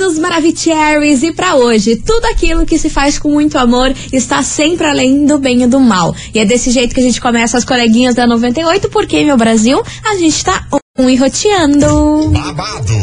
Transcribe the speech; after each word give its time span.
queridos 0.00 0.18
Maravicheries, 0.18 1.22
e 1.22 1.30
para 1.30 1.56
hoje, 1.56 1.96
tudo 1.96 2.24
aquilo 2.24 2.64
que 2.64 2.78
se 2.78 2.88
faz 2.88 3.18
com 3.18 3.28
muito 3.28 3.58
amor 3.58 3.94
está 4.10 4.42
sempre 4.42 4.86
além 4.86 5.26
do 5.26 5.38
bem 5.38 5.62
e 5.62 5.66
do 5.66 5.78
mal. 5.78 6.14
E 6.34 6.38
é 6.38 6.44
desse 6.46 6.70
jeito 6.70 6.94
que 6.94 7.00
a 7.00 7.04
gente 7.04 7.20
começa 7.20 7.58
as 7.58 7.66
coleguinhas 7.66 8.14
da 8.14 8.26
98, 8.26 8.88
porque, 8.88 9.22
meu 9.24 9.36
Brasil, 9.36 9.82
a 10.02 10.16
gente 10.16 10.42
tá 10.42 10.64
um 10.98 11.10
e 11.10 11.16
roteando. 11.16 12.30
Babado, 12.30 12.94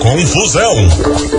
confusão 0.00 0.74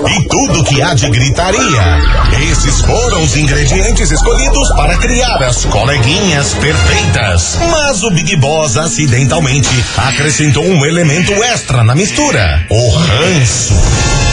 e 0.10 0.28
tudo 0.30 0.64
que 0.64 0.82
há 0.82 0.94
de 0.94 1.10
gritaria. 1.10 2.02
Esses 2.50 2.80
foram 2.82 3.24
os 3.24 3.36
ingredientes 3.36 4.10
escolhidos 4.10 4.70
para 4.70 4.98
criar 5.00 5.44
as 5.44 5.66
coleguinhas 5.66 6.54
perfeitas. 6.54 7.58
Mas 7.70 8.04
o 8.04 8.10
Big 8.10 8.38
Boss 8.38 8.78
acidentalmente 8.78 9.70
acrescentou 9.98 10.64
um 10.64 10.86
elemento 10.86 11.34
extra 11.44 11.84
na 11.84 11.94
mistura: 11.94 12.66
o 12.70 12.90
ranço. 12.90 14.33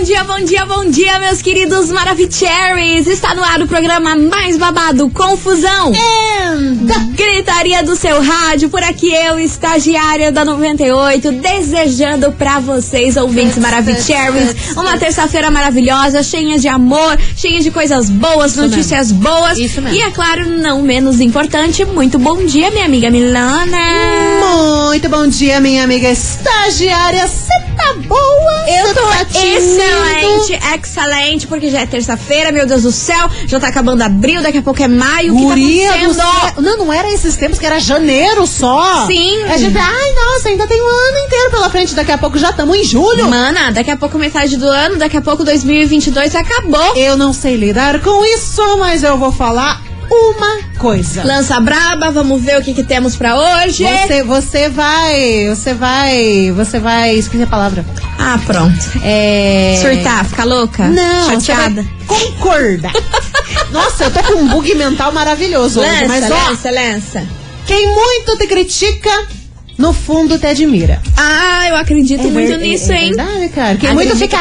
bom 0.00 0.04
dia, 0.06 0.24
bom 0.24 0.40
dia, 0.40 0.64
bom 0.64 0.84
dia, 0.86 1.18
meus 1.18 1.42
queridos 1.42 1.90
Maravicheries! 1.90 3.06
Está 3.06 3.34
no 3.34 3.44
ar 3.44 3.60
o 3.60 3.66
programa 3.66 4.16
mais 4.16 4.56
babado, 4.56 5.10
Confusão! 5.10 5.92
Da 6.86 6.98
gritaria 7.14 7.82
do 7.82 7.94
seu 7.94 8.22
rádio, 8.22 8.70
por 8.70 8.82
aqui 8.82 9.12
eu, 9.12 9.38
estagiária 9.38 10.32
da 10.32 10.42
98, 10.42 11.32
desejando 11.32 12.32
pra 12.32 12.60
vocês, 12.60 13.18
ouvintes 13.18 13.58
Maravicheries, 13.58 14.74
uma 14.74 14.96
terça-feira 14.96 15.50
maravilhosa, 15.50 16.22
cheia 16.22 16.58
de 16.58 16.66
amor, 16.66 17.18
cheia 17.36 17.60
de 17.60 17.70
coisas 17.70 18.08
boas, 18.08 18.52
Isso 18.52 18.62
notícias 18.62 19.12
mesmo. 19.12 19.22
boas. 19.28 19.58
Isso 19.58 19.82
mesmo. 19.82 19.98
E 19.98 20.00
é 20.00 20.10
claro, 20.10 20.48
não 20.48 20.80
menos 20.80 21.20
importante, 21.20 21.84
muito 21.84 22.18
bom 22.18 22.42
dia, 22.46 22.70
minha 22.70 22.86
amiga 22.86 23.10
Milana! 23.10 23.76
Muito 24.86 25.08
bom 25.10 25.26
dia, 25.26 25.60
minha 25.60 25.84
amiga 25.84 26.10
estagiária. 26.10 27.26
Você 27.26 27.69
tá 27.76 27.94
boa? 28.06 28.70
Eu 28.70 28.94
tô 28.94 29.00
tá 29.00 29.22
excelente, 29.44 30.58
excelente, 30.74 31.46
porque 31.46 31.70
já 31.70 31.80
é 31.80 31.86
terça-feira, 31.86 32.52
meu 32.52 32.66
Deus 32.66 32.82
do 32.82 32.92
céu, 32.92 33.28
já 33.46 33.58
tá 33.58 33.68
acabando 33.68 34.02
abril, 34.02 34.42
daqui 34.42 34.58
a 34.58 34.62
pouco 34.62 34.82
é 34.82 34.88
maio, 34.88 35.34
o 35.34 35.36
que 35.36 35.42
Guria 35.44 35.88
tá 35.88 35.96
do 35.96 36.04
acontecendo? 36.04 36.40
céu. 36.54 36.62
Não, 36.62 36.76
não 36.78 36.92
era 36.92 37.10
esses 37.12 37.36
tempos 37.36 37.58
que 37.58 37.66
era 37.66 37.78
janeiro 37.80 38.46
só. 38.46 39.06
Sim. 39.06 39.42
A 39.44 39.56
gente, 39.56 39.76
ai, 39.76 40.12
nossa, 40.14 40.48
ainda 40.48 40.66
tem 40.66 40.80
um 40.80 40.88
ano 40.88 41.18
inteiro 41.26 41.50
pela 41.50 41.70
frente. 41.70 41.94
Daqui 41.94 42.12
a 42.12 42.18
pouco 42.18 42.38
já 42.38 42.50
estamos 42.50 42.76
em 42.76 42.84
julho. 42.84 43.28
Mana, 43.28 43.70
daqui 43.72 43.90
a 43.90 43.96
pouco 43.96 44.18
metade 44.18 44.56
do 44.56 44.66
ano, 44.66 44.96
daqui 44.96 45.16
a 45.16 45.22
pouco 45.22 45.44
2022 45.44 46.34
acabou. 46.34 46.96
Eu 46.96 47.16
não 47.16 47.32
sei 47.32 47.56
lidar 47.56 48.00
com 48.00 48.24
isso, 48.24 48.62
mas 48.78 49.02
eu 49.02 49.16
vou 49.18 49.32
falar 49.32 49.80
uma 50.10 50.58
coisa. 50.78 51.24
Lança 51.24 51.58
braba, 51.60 52.10
vamos 52.10 52.42
ver 52.42 52.58
o 52.58 52.62
que, 52.62 52.74
que 52.74 52.82
temos 52.82 53.16
pra 53.16 53.36
hoje. 53.38 53.84
Você, 53.84 54.22
você 54.22 54.68
vai, 54.68 55.48
você 55.48 55.74
vai, 55.74 56.52
você 56.54 56.78
vai, 56.78 57.14
esqueci 57.16 57.42
a 57.42 57.46
palavra. 57.46 57.84
Ah, 58.18 58.38
pronto. 58.44 58.78
É... 59.02 59.78
Surtar, 59.80 60.24
ficar 60.24 60.44
louca? 60.44 60.88
Não, 60.88 61.30
Chateada? 61.40 61.82
vai 61.82 62.06
concordar. 62.06 62.92
Nossa, 63.70 64.04
eu 64.04 64.10
tô 64.10 64.22
com 64.22 64.34
um 64.40 64.48
bug 64.48 64.74
mental 64.74 65.12
maravilhoso 65.12 65.80
hoje, 65.80 65.90
Lança, 65.90 66.06
mas 66.08 66.30
ó, 66.30 66.48
lança, 66.50 66.70
lança. 66.70 67.26
quem 67.66 67.86
muito 67.94 68.36
te 68.36 68.46
critica, 68.46 69.10
no 69.78 69.92
fundo 69.92 70.38
te 70.38 70.46
admira. 70.46 71.00
Ah, 71.16 71.66
eu 71.68 71.76
acredito 71.76 72.22
muito 72.24 72.34
ver- 72.34 72.58
nisso, 72.58 72.92
é, 72.92 72.96
hein? 73.04 73.14
verdade, 73.14 73.48
cara. 73.50 73.76
Quem 73.76 73.90
Acredito. 73.90 74.16
muito 74.16 74.16
fica. 74.16 74.38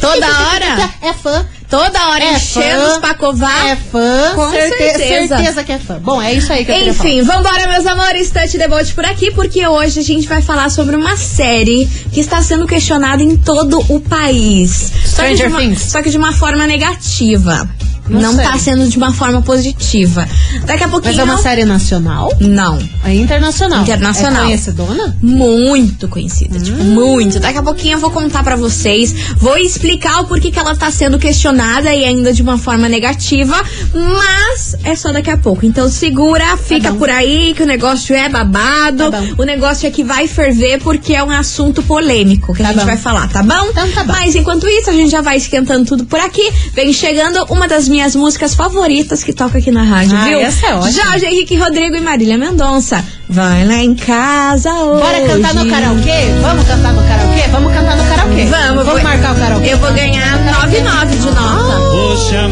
Toda 0.00 0.26
hora? 0.26 0.90
É 1.02 1.12
fã. 1.12 1.46
Toda 1.70 2.08
hora 2.08 2.24
É 2.24 2.32
enchendo 2.34 2.80
fã, 2.82 2.92
os 2.92 2.98
pacovar. 2.98 3.66
É 3.68 3.76
fã. 3.76 4.32
Com 4.34 4.50
certe- 4.50 4.76
certeza. 4.76 5.36
certeza 5.36 5.64
que 5.64 5.72
é 5.72 5.78
fã. 5.78 5.98
Bom, 6.00 6.20
é 6.20 6.34
isso 6.34 6.52
aí 6.52 6.64
que 6.64 6.72
eu. 6.72 6.88
Enfim, 6.88 7.22
vambora, 7.22 7.68
meus 7.68 7.86
amores, 7.86 8.28
Touch 8.30 8.58
the 8.58 8.66
Boat 8.66 8.92
por 8.92 9.04
aqui, 9.04 9.30
porque 9.30 9.64
hoje 9.66 10.00
a 10.00 10.02
gente 10.02 10.26
vai 10.26 10.42
falar 10.42 10.68
sobre 10.70 10.96
uma 10.96 11.16
série 11.16 11.88
que 12.12 12.18
está 12.20 12.42
sendo 12.42 12.66
questionada 12.66 13.22
em 13.22 13.36
todo 13.36 13.78
o 13.88 14.00
país. 14.00 14.90
Só 15.04 15.22
Stranger 15.22 15.48
uma, 15.48 15.58
Things. 15.60 15.82
Só 15.82 16.02
que 16.02 16.10
de 16.10 16.16
uma 16.16 16.32
forma 16.32 16.66
negativa. 16.66 17.68
Não 18.10 18.20
Não 18.32 18.36
tá 18.36 18.58
sendo 18.58 18.88
de 18.88 18.96
uma 18.96 19.12
forma 19.12 19.42
positiva. 19.42 20.26
Daqui 20.66 20.84
a 20.84 20.88
pouquinho. 20.88 21.14
Mas 21.16 21.18
é 21.20 21.24
uma 21.32 21.38
série 21.42 21.64
nacional? 21.64 22.32
Não. 22.40 22.78
É 23.04 23.14
internacional. 23.14 23.82
Internacional. 23.82 24.42
É 24.42 24.46
conhecedona? 24.46 25.16
Muito 25.22 26.08
conhecida, 26.08 26.58
tipo, 26.58 26.82
muito. 26.82 27.38
Daqui 27.40 27.58
a 27.58 27.62
pouquinho 27.62 27.94
eu 27.94 27.98
vou 27.98 28.10
contar 28.10 28.42
pra 28.42 28.56
vocês, 28.56 29.14
vou 29.36 29.56
explicar 29.56 30.20
o 30.20 30.26
porquê 30.26 30.50
que 30.50 30.58
ela 30.58 30.74
tá 30.74 30.90
sendo 30.90 31.18
questionada 31.18 31.92
e 31.94 32.04
ainda 32.04 32.32
de 32.32 32.42
uma 32.42 32.58
forma 32.58 32.88
negativa, 32.88 33.54
mas 33.94 34.74
é 34.84 34.94
só 34.96 35.12
daqui 35.12 35.30
a 35.30 35.36
pouco. 35.36 35.64
Então 35.64 35.88
segura, 35.88 36.56
fica 36.56 36.90
bom. 36.92 36.98
por 36.98 37.10
aí 37.10 37.54
que 37.54 37.62
o 37.62 37.66
negócio 37.66 38.14
é 38.14 38.28
babado, 38.28 39.10
Tá 39.10 39.22
o 39.38 39.44
negócio 39.44 39.86
é 39.86 39.90
que 39.90 40.02
vai 40.02 40.26
ferver 40.26 40.80
porque 40.80 41.14
é 41.14 41.22
um 41.22 41.30
assunto 41.30 41.82
polêmico 41.82 42.54
que 42.54 42.62
a 42.62 42.66
Tá 42.66 42.72
gente 42.72 42.80
bom. 42.80 42.86
vai 42.86 42.96
falar, 42.96 43.28
tá 43.28 43.42
bom? 43.42 43.66
Então 43.70 43.88
tá 43.92 44.04
bom. 44.04 44.12
Mas 44.12 44.34
enquanto 44.34 44.66
isso, 44.68 44.90
a 44.90 44.92
gente 44.92 45.10
já 45.10 45.20
vai 45.20 45.36
esquentando 45.36 45.84
tudo 45.84 46.04
por 46.04 46.18
aqui. 46.18 46.50
Vem 46.74 46.92
chegando 46.92 47.44
uma 47.50 47.66
das 47.68 47.88
minhas 47.88 47.99
músicas 48.16 48.54
favoritas 48.54 49.22
que 49.22 49.32
toca 49.32 49.58
aqui 49.58 49.70
na 49.70 49.82
rádio, 49.82 50.16
Ah, 50.16 50.24
viu? 50.24 50.40
essa 50.40 50.66
é 50.66 50.74
ótima. 50.74 50.90
Jorge 50.92 51.26
Henrique 51.26 51.56
Rodrigo 51.56 51.96
e 51.96 52.00
Marília 52.00 52.36
Mendonça. 52.38 53.04
Vai 53.28 53.64
lá 53.64 53.74
em 53.76 53.94
casa 53.94 54.72
hoje. 54.72 55.02
Bora 55.02 55.20
cantar 55.26 55.54
no 55.54 55.70
karaokê? 55.70 56.26
Vamos 56.40 56.66
cantar 56.66 56.92
no 56.92 57.02
karaokê? 57.06 57.42
Vamos 57.50 57.72
cantar 57.72 57.96
no 57.96 58.04
karaokê. 58.08 58.44
Vamos, 58.46 58.66
Vamos 58.68 58.84
vou- 58.86 59.02
marcar 59.02 59.32
o 59.32 59.38
karaokê. 59.38 59.72
Eu 59.72 59.78
vou 59.78 59.92
ganhar 59.92 60.38
9,9 60.38 61.16
de 61.16 61.26
nota. 61.30 61.80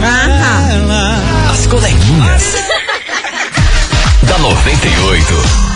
Ah, 0.04 1.50
As 1.50 1.66
coleguinhas. 1.66 2.54
da 4.22 4.38
98. 4.38 5.67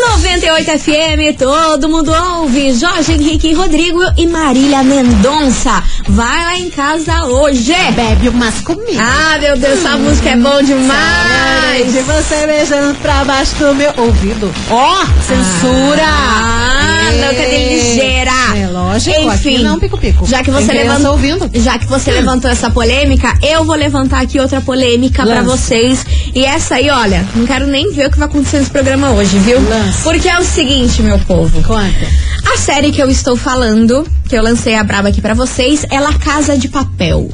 98 0.00 0.78
FM, 0.78 1.36
todo 1.38 1.88
mundo 1.88 2.10
ouve. 2.10 2.72
Jorge 2.72 3.12
Henrique 3.12 3.52
Rodrigo 3.52 4.00
e 4.16 4.26
Marília 4.26 4.82
Mendonça. 4.82 5.82
Vai 6.08 6.44
lá 6.44 6.56
em 6.56 6.70
casa 6.70 7.24
hoje. 7.24 7.74
Bebe 7.94 8.30
umas 8.30 8.60
comigo. 8.60 8.98
Ah, 8.98 9.38
meu 9.38 9.58
Deus, 9.58 9.78
essa 9.78 9.98
música 9.98 10.30
é 10.30 10.36
bom 10.36 10.62
demais. 10.62 11.92
De 11.92 12.00
você 12.00 12.46
beijando 12.46 12.94
pra 13.00 13.24
baixo 13.24 13.54
do 13.56 13.74
meu 13.74 13.92
ouvido. 13.98 14.52
Ó, 14.70 15.04
censura! 15.22 16.02
Ah, 16.06 17.10
louca 17.12 17.44
de 17.44 17.56
ligeira. 17.68 18.49
Lógico, 18.80 19.32
Enfim, 19.32 19.62
não 19.62 19.78
pico-pico. 19.78 20.26
Já 20.26 20.42
que 20.42 20.50
você 20.50 20.72
levantou, 20.72 21.18
já 21.54 21.78
que 21.78 21.86
você 21.86 22.10
levantou 22.10 22.50
essa 22.50 22.70
polêmica, 22.70 23.36
eu 23.42 23.64
vou 23.64 23.76
levantar 23.76 24.22
aqui 24.22 24.40
outra 24.40 24.60
polêmica 24.60 25.24
pra 25.24 25.40
Lança. 25.40 25.56
vocês. 25.56 26.04
E 26.34 26.44
essa 26.44 26.76
aí, 26.76 26.90
olha, 26.90 27.26
não 27.34 27.46
quero 27.46 27.66
nem 27.66 27.92
ver 27.92 28.06
o 28.08 28.10
que 28.10 28.18
vai 28.18 28.28
acontecer 28.28 28.58
nesse 28.58 28.70
programa 28.70 29.10
hoje, 29.10 29.38
viu? 29.38 29.60
Lança. 29.60 30.02
Porque 30.02 30.28
é 30.28 30.38
o 30.38 30.44
seguinte, 30.44 31.02
meu 31.02 31.18
povo. 31.20 31.62
Conta. 31.62 32.06
A 32.52 32.56
série 32.56 32.90
que 32.90 33.02
eu 33.02 33.10
estou 33.10 33.36
falando, 33.36 34.06
que 34.30 34.36
eu 34.38 34.42
lancei 34.44 34.76
a 34.76 34.84
braba 34.84 35.08
aqui 35.08 35.20
pra 35.20 35.34
vocês, 35.34 35.84
é 35.90 35.98
La 35.98 36.14
Casa 36.14 36.56
de 36.56 36.68
Papel. 36.68 37.28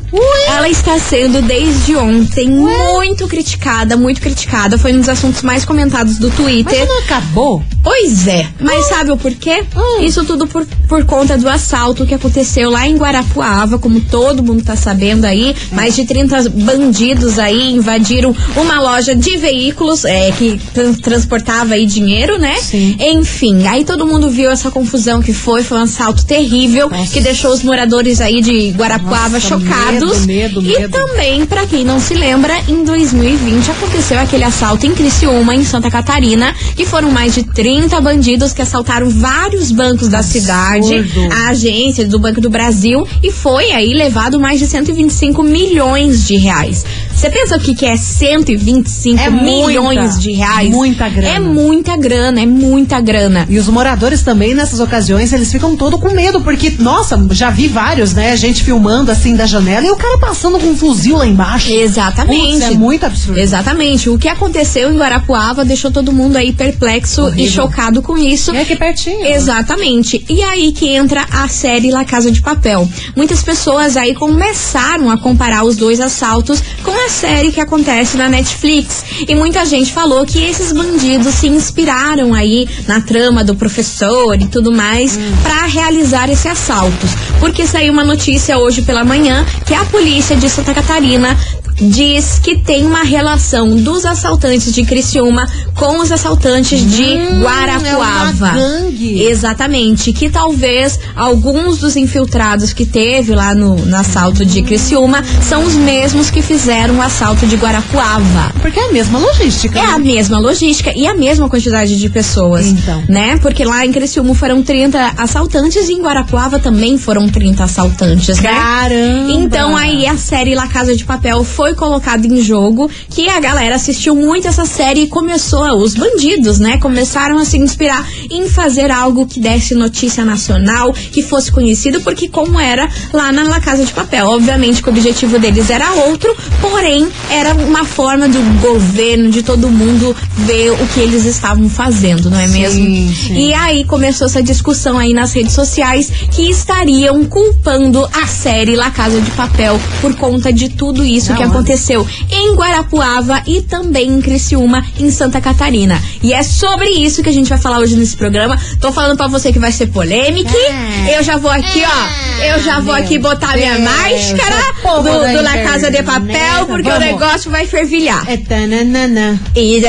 Ela 0.49 0.67
está 0.67 0.99
sendo 0.99 1.43
desde 1.43 1.95
ontem 1.95 2.49
muito 2.49 3.29
criticada, 3.29 3.99
muito 3.99 4.19
criticada. 4.19 4.79
Foi 4.79 4.95
um 4.95 5.01
dos 5.01 5.09
assuntos 5.11 5.43
mais 5.43 5.67
comentados 5.67 6.17
do 6.19 6.29
Mas 6.29 6.37
Twitter. 6.37 6.87
não 6.89 6.99
acabou? 7.01 7.63
Pois 7.83 8.27
é, 8.27 8.47
mas 8.59 8.87
sabe 8.87 9.11
o 9.13 9.17
porquê? 9.19 9.63
Hum. 9.77 10.01
Isso 10.03 10.25
tudo 10.25 10.47
por, 10.47 10.65
por 10.89 11.05
conta 11.05 11.37
do 11.37 11.47
assalto 11.51 12.07
que 12.07 12.15
aconteceu 12.15 12.71
lá 12.71 12.87
em 12.89 12.97
Guarapuava, 12.97 13.79
como 13.79 14.01
todo 14.01 14.43
mundo 14.43 14.65
tá 14.65 14.75
sabendo 14.75 15.27
aí. 15.27 15.55
Mais 15.73 15.95
de 15.95 16.07
30 16.07 16.49
bandidos 16.49 17.39
aí 17.39 17.73
invadiram 17.75 18.35
uma 18.57 18.81
loja 18.81 19.15
de 19.15 19.37
veículos 19.37 20.05
é, 20.07 20.33
que 20.33 20.59
tran- 20.73 20.95
transportava 20.95 21.75
aí 21.75 21.85
dinheiro, 21.85 22.39
né? 22.39 22.57
Sim. 22.63 22.97
Enfim, 22.99 23.67
aí 23.67 23.85
todo 23.85 24.07
mundo 24.07 24.31
viu 24.31 24.51
essa 24.51 24.71
confusão 24.71 25.21
que 25.21 25.35
foi, 25.35 25.63
foi 25.63 25.77
um 25.79 25.83
assalto 25.83 26.25
terrível 26.25 26.86
Nossa. 26.89 27.13
que 27.13 27.21
deixou 27.21 27.53
os 27.53 27.63
moradores 27.63 28.21
aí 28.21 28.41
de 28.41 28.71
Guarapuava 28.71 29.31
Nossa, 29.39 29.41
chocados. 29.49 30.27
medo, 30.27 30.61
medo, 30.61 30.63
e 30.63 30.81
medo. 30.81 30.91
também, 30.93 31.45
pra 31.47 31.67
quem 31.67 31.85
não 31.85 31.99
se 32.01 32.15
lembra, 32.15 32.55
em 32.69 32.85
2020 32.85 33.71
aconteceu 33.71 34.19
aquele 34.19 34.45
assalto 34.45 34.87
em 34.87 34.95
Criciúma, 34.95 35.55
em 35.55 35.65
Santa 35.65 35.91
Catarina, 35.91 36.55
que 36.77 36.85
foram 36.87 37.11
mais 37.11 37.35
de 37.35 37.43
30 37.43 38.01
bandidos 38.01 38.53
que 38.53 38.63
assaltaram 38.63 39.09
vários 39.11 39.71
bancos 39.73 40.09
da 40.09 40.23
cidade, 40.23 41.05
a 41.33 41.49
agência 41.51 42.07
do 42.07 42.19
Banco 42.19 42.41
do 42.41 42.51
Brasil, 42.51 43.07
e 43.23 43.31
foi 43.31 43.73
aí 43.73 43.93
levado 43.95 44.39
mais 44.39 44.59
de 44.59 44.67
125 44.67 45.43
milhões 45.43 46.27
de 46.27 46.37
reais. 46.37 46.85
Você 47.15 47.31
pensa 47.31 47.57
o 47.57 47.61
que, 47.61 47.75
que 47.75 47.87
é 47.87 47.97
125 47.97 49.19
É 49.21 49.31
milhões 49.31 50.01
muita, 50.01 50.19
de 50.19 50.33
reais? 50.33 50.71
muita 50.71 51.09
grana. 51.09 51.29
É 51.37 51.41
muita 51.41 51.97
grana, 51.97 52.41
é 52.41 52.47
muita 52.47 53.01
grana. 53.01 53.47
E 53.49 53.59
os 53.59 53.69
moradores 53.69 54.23
também, 54.23 54.55
nessas 54.55 54.81
ocasiões, 54.81 55.33
eles 55.33 55.51
ficam 55.51 55.77
todo 55.77 55.99
com 55.99 56.11
medo, 56.13 56.41
porque, 56.41 56.76
nossa, 56.79 57.19
já 57.31 57.51
vi 57.51 57.69
vários, 57.69 58.13
né? 58.13 58.37
Gente 58.37 58.63
filmando 58.63 59.11
assim 59.11 59.35
da 59.35 59.47
janela 59.47 59.87
e 59.87 59.91
o 59.91 59.97
cara 59.97 60.19
passando 60.19 60.59
com 60.59 60.69
um 60.69 60.77
fuzil 60.77 61.17
lá 61.17 61.27
embaixo. 61.27 61.71
Exatamente. 61.71 62.61
Putz, 62.61 62.63
é 62.63 62.71
muito 62.71 63.07
absurdo. 63.07 63.39
Exatamente. 63.39 64.11
O 64.11 64.19
que 64.19 64.29
aconteceu 64.29 64.93
em 64.93 64.99
Guarapuava 64.99 65.65
deixou 65.65 65.91
todo 65.91 66.13
mundo 66.13 66.37
aí 66.37 66.53
perplexo 66.53 67.23
Horrível. 67.23 67.45
e 67.45 67.51
chocado 67.51 68.03
com 68.03 68.17
isso. 68.17 68.55
É 68.55 68.63
aqui 68.63 68.77
pertinho. 68.77 69.25
Exatamente. 69.27 70.25
E 70.29 70.43
aí 70.43 70.73
que 70.73 70.89
entra 70.89 71.27
a 71.31 71.49
série 71.49 71.91
La 71.91 72.05
Casa 72.05 72.31
de 72.31 72.41
Papel. 72.41 72.89
Muitas 73.15 73.43
pessoas 73.43 73.97
aí 73.97 74.15
começaram 74.15 75.11
a 75.11 75.19
comparar 75.19 75.65
os 75.65 75.77
dois 75.77 76.01
assaltos 76.01 76.63
com 76.83 76.93
a 76.93 77.09
série 77.09 77.51
que 77.51 77.61
acontece 77.61 78.17
na 78.17 78.29
Netflix. 78.29 79.05
E 79.27 79.35
muita 79.35 79.65
gente 79.65 79.93
falou 79.93 80.25
que 80.25 80.39
esses 80.39 80.73
bandidos 80.73 81.35
se 81.35 81.49
inspiraram 81.49 82.35
aí 82.35 82.69
na 82.87 83.01
trama 83.01 83.45
do 83.45 83.55
professor 83.55 84.41
e 84.41 84.47
tudo 84.47 84.73
mais 84.73 85.19
pra 85.43 85.67
realizar 85.67 86.31
esses 86.31 86.47
assaltos. 86.67 87.11
Porque 87.39 87.67
saiu 87.67 87.93
uma 87.93 88.05
notícia 88.05 88.59
hoje 88.59 88.83
pela 88.83 89.05
manhã 89.05 89.47
que 89.65 89.73
a 89.73 89.85
polícia 89.85 90.37
de 90.37 90.51
Santa 90.51 90.75
Catarina 90.75 91.37
diz 91.81 92.39
que 92.39 92.57
tem 92.59 92.85
uma 92.85 93.03
relação 93.03 93.77
dos 93.77 94.05
assaltantes 94.05 94.73
de 94.73 94.85
Criciúma 94.85 95.47
com 95.75 95.99
os 95.99 96.11
assaltantes 96.11 96.81
de 96.91 97.17
Guarapuava. 97.41 98.49
é 98.49 98.53
uma 98.53 98.53
gangue. 98.53 99.23
Exatamente. 99.23 100.13
Que 100.13 100.31
talvez 100.31 100.99
alguns 101.15 101.79
dos 101.79 101.97
infiltrados 101.97 102.73
que 102.73 102.87
teve 102.87 103.35
lá 103.35 103.55
no, 103.55 103.77
no 103.77 103.97
assalto 103.97 104.45
de 104.45 104.63
Criciúma 104.63 105.23
são 105.43 105.65
os 105.65 105.75
mesmos 105.75 106.31
que 106.31 106.43
fizeram 106.43 106.97
o 106.97 107.03
assalto 107.03 107.47
de 107.47 107.57
Guarapuava. 107.57 108.53
Porque 108.61 108.81
é 108.81 108.89
a 108.89 108.93
mesma 108.93 109.19
logística. 109.19 109.79
É 109.79 109.85
a 109.85 109.99
né? 109.99 110.05
mesma 110.05 110.39
logística 110.39 110.93
e 110.97 111.07
a 111.07 111.15
mesma 111.15 111.49
quantidade 111.49 111.97
de 111.99 112.09
pessoas. 112.09 112.67
Então. 112.67 113.03
Né? 113.09 113.37
Porque 113.39 113.65
lá 113.65 113.85
em 113.85 113.93
Criciúma 113.93 114.35
foram 114.35 114.63
30 114.63 115.15
assaltantes 115.17 115.89
e 115.89 115.93
em 115.93 116.03
Guarapuava 116.03 116.59
também 116.59 116.97
foram 116.99 117.29
30 117.29 117.65
assaltantes, 117.65 118.39
né? 118.41 118.51
Caramba! 118.51 119.33
Então 119.33 119.77
aí 119.77 120.07
a 120.07 120.17
série 120.17 120.55
La 120.55 120.67
Casa 120.69 120.97
de 120.97 121.05
Papel 121.05 121.45
foi 121.45 121.66
colocada 121.75 122.27
em 122.27 122.41
jogo, 122.41 122.91
que 123.11 123.29
a 123.29 123.41
galera 123.41 123.75
assistiu 123.77 124.15
muito 124.15 124.49
essa 124.49 124.65
série 124.65 125.03
e 125.03 125.07
começou, 125.09 125.67
os 125.79 125.95
bandidos, 125.95 126.59
né? 126.59 126.79
Começaram 126.79 127.39
a 127.39 127.45
se 127.45 127.59
inspirar 127.59 128.07
em 128.31 128.49
fazer 128.49 128.91
algo 128.91 129.27
que 129.27 129.41
desse 129.41 129.75
notícia 129.75 130.25
nacional, 130.25 130.93
que 130.93 131.23
fosse 131.23 131.51
conhecido, 131.51 132.01
porque 132.01 132.29
como 132.29 132.59
era 132.61 132.89
lá 133.13 133.33
na 133.33 133.45
La 133.45 133.61
Casa 133.61 133.85
de 133.85 133.93
Papel. 133.93 134.27
Obviamente 134.29 134.83
que 134.83 134.89
o 134.89 134.93
objetivo 134.93 135.39
deles 135.39 135.71
era 135.71 135.93
outro, 135.95 136.35
porém 136.61 137.09
era 137.31 137.55
uma 137.55 137.85
forma 137.85 138.29
do 138.29 138.39
governo, 138.61 139.31
de 139.31 139.43
todo 139.43 139.69
mundo 139.69 140.15
ver 140.39 140.71
o 140.73 140.87
que 140.89 141.01
eles 141.01 141.25
estavam 141.25 141.69
fazendo, 141.69 142.31
não 142.31 142.39
é 142.39 142.47
Sim, 142.47 142.59
mesmo? 142.61 143.15
sim. 143.15 143.35
E 143.37 143.55
aí 143.55 143.85
começou 143.85 144.27
essa 144.27 144.43
discussão 144.43 144.99
aí 144.99 145.13
nas 145.13 145.33
redes 145.33 145.53
sociais 145.53 146.11
que 146.31 146.49
estariam 146.51 147.25
culpando 147.25 148.07
a 148.13 148.27
série 148.27 148.77
La 148.77 148.91
Casa 148.91 149.21
de 149.21 149.31
Papel 149.33 149.79
por 150.01 150.15
conta 150.17 150.53
de 150.53 150.69
tudo 150.69 151.05
isso 151.05 151.29
Da 151.29 151.37
que 151.37 151.43
onde? 151.45 151.53
Aconteceu 151.57 152.07
em 152.31 152.55
Guarapuava 152.55 153.43
e 153.47 153.63
também 153.63 154.09
em 154.09 154.21
Criciúma, 154.21 154.85
em 154.99 155.11
Santa 155.11 155.41
Catarina. 155.41 156.01
E 156.23 156.33
é 156.35 156.43
sobre 156.43 156.89
isso 156.91 157.23
que 157.23 157.31
a 157.31 157.33
gente 157.33 157.49
vai 157.49 157.59
falar 157.59 157.79
hoje 157.79 157.97
nesse 157.97 158.17
programa. 158.17 158.59
Tô 158.79 158.93
falando 158.93 159.17
pra 159.17 159.27
você 159.27 159.53
que 159.53 159.59
vai 159.59 159.73
ser 159.73 159.87
polêmica. 159.87 160.55
É. 160.55 161.19
Eu 161.19 161.23
já 161.23 161.39
vou 161.39 161.51
aqui, 161.51 161.83
ó. 161.83 162.45
Eu 162.45 162.61
já 162.61 162.81
vou 162.81 162.95
aqui 162.95 163.19
botar 163.19 163.57
minha 163.57 163.79
máscara 163.79 164.57
o 164.85 165.03
do, 165.03 165.21
da 165.21 165.33
do 165.33 165.43
La 165.43 165.59
Casa 165.59 165.91
de 165.91 166.03
Papel, 166.03 166.67
porque 166.67 166.89
o 166.89 166.93
vamos. 166.93 167.07
negócio 167.07 167.51
vai 167.51 167.67
fervilhar. 167.67 168.23
É 168.29 168.37
tananana. 168.37 169.41
E 169.55 169.81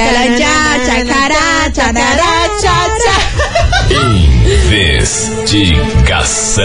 Investigação. 5.49 6.63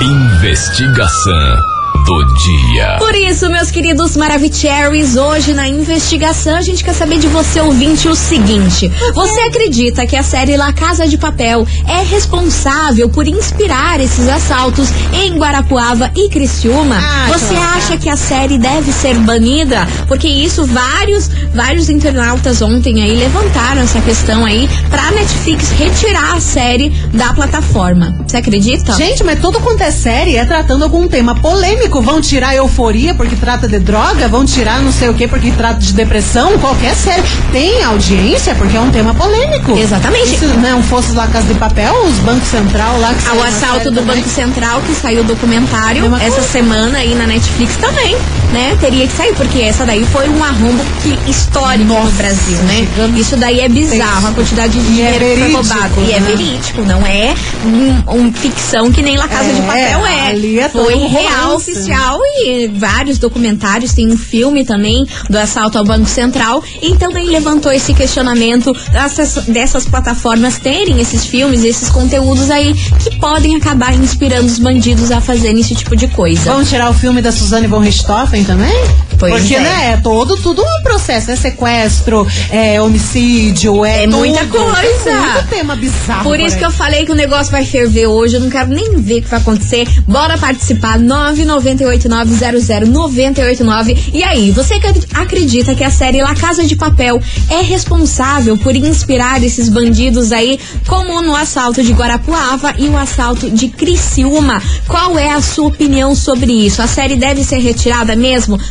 Investigação 0.00 1.75
do 2.06 2.24
dia. 2.36 2.96
Por 3.00 3.14
isso, 3.16 3.50
meus 3.50 3.68
queridos 3.68 4.16
Maravicheries, 4.16 5.16
hoje 5.16 5.52
na 5.52 5.68
investigação 5.68 6.56
a 6.56 6.60
gente 6.60 6.84
quer 6.84 6.94
saber 6.94 7.18
de 7.18 7.26
você, 7.26 7.60
ouvinte, 7.60 8.06
o 8.06 8.14
seguinte: 8.14 8.88
Você 9.12 9.40
acredita 9.40 10.06
que 10.06 10.14
a 10.14 10.22
série 10.22 10.56
La 10.56 10.72
Casa 10.72 11.08
de 11.08 11.18
Papel 11.18 11.66
é 11.88 12.02
responsável 12.04 13.08
por 13.08 13.26
inspirar 13.26 14.00
esses 14.00 14.28
assaltos 14.28 14.88
em 15.12 15.36
Guarapuava 15.36 16.12
e 16.14 16.28
Criciúma? 16.28 16.96
Ah, 16.96 17.26
você 17.28 17.54
claro. 17.54 17.76
acha 17.76 17.96
que 17.96 18.08
a 18.08 18.16
série 18.16 18.56
deve 18.56 18.92
ser 18.92 19.16
banida? 19.18 19.86
Porque 20.06 20.28
isso 20.28 20.64
vários, 20.64 21.28
vários 21.52 21.88
internautas 21.90 22.62
ontem 22.62 23.02
aí 23.02 23.16
levantaram 23.16 23.82
essa 23.82 24.00
questão 24.00 24.44
aí 24.44 24.68
pra 24.90 25.10
Netflix 25.10 25.70
retirar 25.70 26.36
a 26.36 26.40
série 26.40 26.90
da 27.12 27.34
plataforma. 27.34 28.16
Você 28.24 28.36
acredita? 28.36 28.92
Gente, 28.92 29.24
mas 29.24 29.40
tudo 29.40 29.58
quanto 29.58 29.82
é 29.82 29.90
série 29.90 30.36
é 30.36 30.44
tratando 30.44 30.84
algum 30.84 31.08
tema 31.08 31.34
polêmico. 31.34 31.95
Vão 32.00 32.20
tirar 32.20 32.54
euforia 32.54 33.14
porque 33.14 33.36
trata 33.36 33.66
de 33.68 33.78
droga, 33.78 34.28
vão 34.28 34.44
tirar 34.44 34.80
não 34.80 34.92
sei 34.92 35.08
o 35.08 35.14
que 35.14 35.26
porque 35.26 35.50
trata 35.52 35.80
de 35.80 35.92
depressão. 35.92 36.58
Qualquer 36.58 36.94
série 36.94 37.22
tem 37.52 37.82
audiência 37.84 38.54
porque 38.54 38.76
é 38.76 38.80
um 38.80 38.90
tema 38.90 39.14
polêmico. 39.14 39.76
Exatamente. 39.76 40.34
E 40.34 40.38
se 40.38 40.46
não 40.46 40.82
fosse 40.82 41.12
lá 41.12 41.26
Casa 41.26 41.46
de 41.46 41.54
Papel, 41.54 41.94
os 42.04 42.18
bancos 42.18 42.48
central 42.48 42.98
lá 43.00 43.14
que 43.14 43.28
Ah, 43.28 43.34
o 43.34 43.42
assalto 43.42 43.90
do 43.90 44.00
também. 44.00 44.16
Banco 44.16 44.28
Central, 44.28 44.80
que 44.82 44.94
saiu 44.94 45.20
o 45.20 45.24
documentário 45.24 46.04
essa 46.16 46.36
coisa. 46.36 46.42
semana 46.42 46.98
aí 46.98 47.14
na 47.14 47.26
Netflix 47.26 47.76
também, 47.76 48.16
né? 48.52 48.76
Teria 48.80 49.06
que 49.06 49.12
sair, 49.16 49.34
porque 49.34 49.60
essa 49.60 49.84
daí 49.84 50.04
foi 50.06 50.28
um 50.28 50.42
arrombo 50.42 50.84
que, 51.02 51.30
histórico 51.30 51.84
no 51.84 51.94
Nossa, 51.94 52.10
Brasil, 52.12 52.58
né? 52.58 52.86
Isso 53.16 53.36
daí 53.36 53.60
é 53.60 53.68
bizarro, 53.68 54.28
a 54.28 54.32
quantidade 54.32 54.72
de 54.72 54.92
E 54.92 55.02
é 55.02 55.12
dinheiro 55.12 55.24
que 55.24 55.42
foi 55.42 55.52
roubado. 55.52 55.94
E 56.06 56.12
é 56.12 56.20
né? 56.20 56.30
verídico, 56.30 56.82
não 56.82 57.06
é 57.06 57.34
um, 57.64 58.20
um 58.20 58.32
ficção 58.32 58.90
que 58.90 59.02
nem 59.02 59.16
La 59.16 59.28
Casa 59.28 59.52
de 59.52 59.60
É, 59.60 59.62
Papel 59.62 60.06
é. 60.06 60.28
ali 60.28 60.58
é 60.58 60.68
foi 60.68 60.94
um 60.94 61.08
real, 61.08 61.46
romance. 61.48 61.70
oficial 61.70 62.18
e 62.22 62.68
vários 62.68 63.18
documentários, 63.18 63.92
tem 63.92 64.10
um 64.10 64.16
filme 64.16 64.64
também 64.64 65.06
do 65.28 65.38
assalto 65.38 65.78
ao 65.78 65.84
Banco 65.84 66.06
Central. 66.06 66.62
Então 66.82 67.10
ele 67.12 67.30
levantou 67.30 67.72
esse 67.72 67.92
questionamento 67.94 68.72
dessas, 68.92 69.44
dessas 69.46 69.84
plataformas 69.86 70.58
terem 70.58 71.00
esses 71.00 71.24
filmes, 71.24 71.64
esses 71.64 71.88
conteúdos 71.90 72.50
aí 72.50 72.74
que 72.74 73.16
podem 73.18 73.56
acabar 73.56 73.94
inspirando 73.94 74.46
os 74.46 74.58
bandidos 74.58 75.10
a 75.10 75.20
fazerem 75.20 75.60
esse 75.60 75.74
tipo 75.74 75.96
de 75.96 76.08
coisa. 76.08 76.52
Vamos 76.52 76.68
tirar 76.68 76.90
o 76.90 76.94
filme 76.94 77.20
da 77.22 77.32
Suzane 77.32 77.66
von 77.66 77.80
Richthofen 77.80 78.35
também? 78.44 78.74
Pois 79.18 79.32
Porque, 79.34 79.54
é. 79.54 79.60
né, 79.60 79.92
é 79.94 79.96
todo, 79.96 80.36
tudo 80.36 80.60
um 80.62 80.82
processo, 80.82 81.30
é 81.30 81.36
sequestro, 81.36 82.26
é 82.50 82.78
homicídio, 82.82 83.82
é 83.82 84.02
É 84.02 84.06
muita 84.06 84.40
tudo. 84.40 84.58
coisa. 84.58 84.74
Tem 85.04 85.14
muito 85.32 85.48
tema 85.48 85.74
bizarro. 85.74 86.22
Por 86.22 86.38
isso 86.38 86.58
que 86.58 86.64
eu 86.64 86.70
falei 86.70 87.06
que 87.06 87.12
o 87.12 87.14
negócio 87.14 87.50
vai 87.50 87.64
ferver 87.64 88.08
hoje. 88.08 88.34
Eu 88.36 88.40
não 88.40 88.50
quero 88.50 88.68
nem 88.68 89.00
ver 89.00 89.20
o 89.20 89.22
que 89.22 89.28
vai 89.28 89.40
acontecer. 89.40 89.88
Bora 90.06 90.36
participar. 90.36 90.98
998900989. 90.98 93.96
E 94.12 94.22
aí, 94.22 94.50
você 94.50 94.74
acre- 94.74 95.02
acredita 95.14 95.74
que 95.74 95.82
a 95.84 95.90
série 95.90 96.20
La 96.22 96.34
Casa 96.34 96.62
de 96.64 96.76
Papel 96.76 97.18
é 97.50 97.62
responsável 97.62 98.58
por 98.58 98.76
inspirar 98.76 99.42
esses 99.42 99.68
bandidos 99.70 100.30
aí, 100.32 100.58
como 100.86 101.22
no 101.22 101.34
assalto 101.34 101.82
de 101.82 101.92
Guarapuava 101.92 102.74
e 102.78 102.86
o 102.88 102.96
assalto 102.98 103.48
de 103.50 103.68
Criciúma? 103.68 104.62
Qual 104.86 105.18
é 105.18 105.30
a 105.32 105.40
sua 105.40 105.68
opinião 105.68 106.14
sobre 106.14 106.52
isso? 106.52 106.82
A 106.82 106.86
série 106.86 107.16
deve 107.16 107.42
ser 107.42 107.60
retirada 107.60 108.14
mesmo 108.14 108.25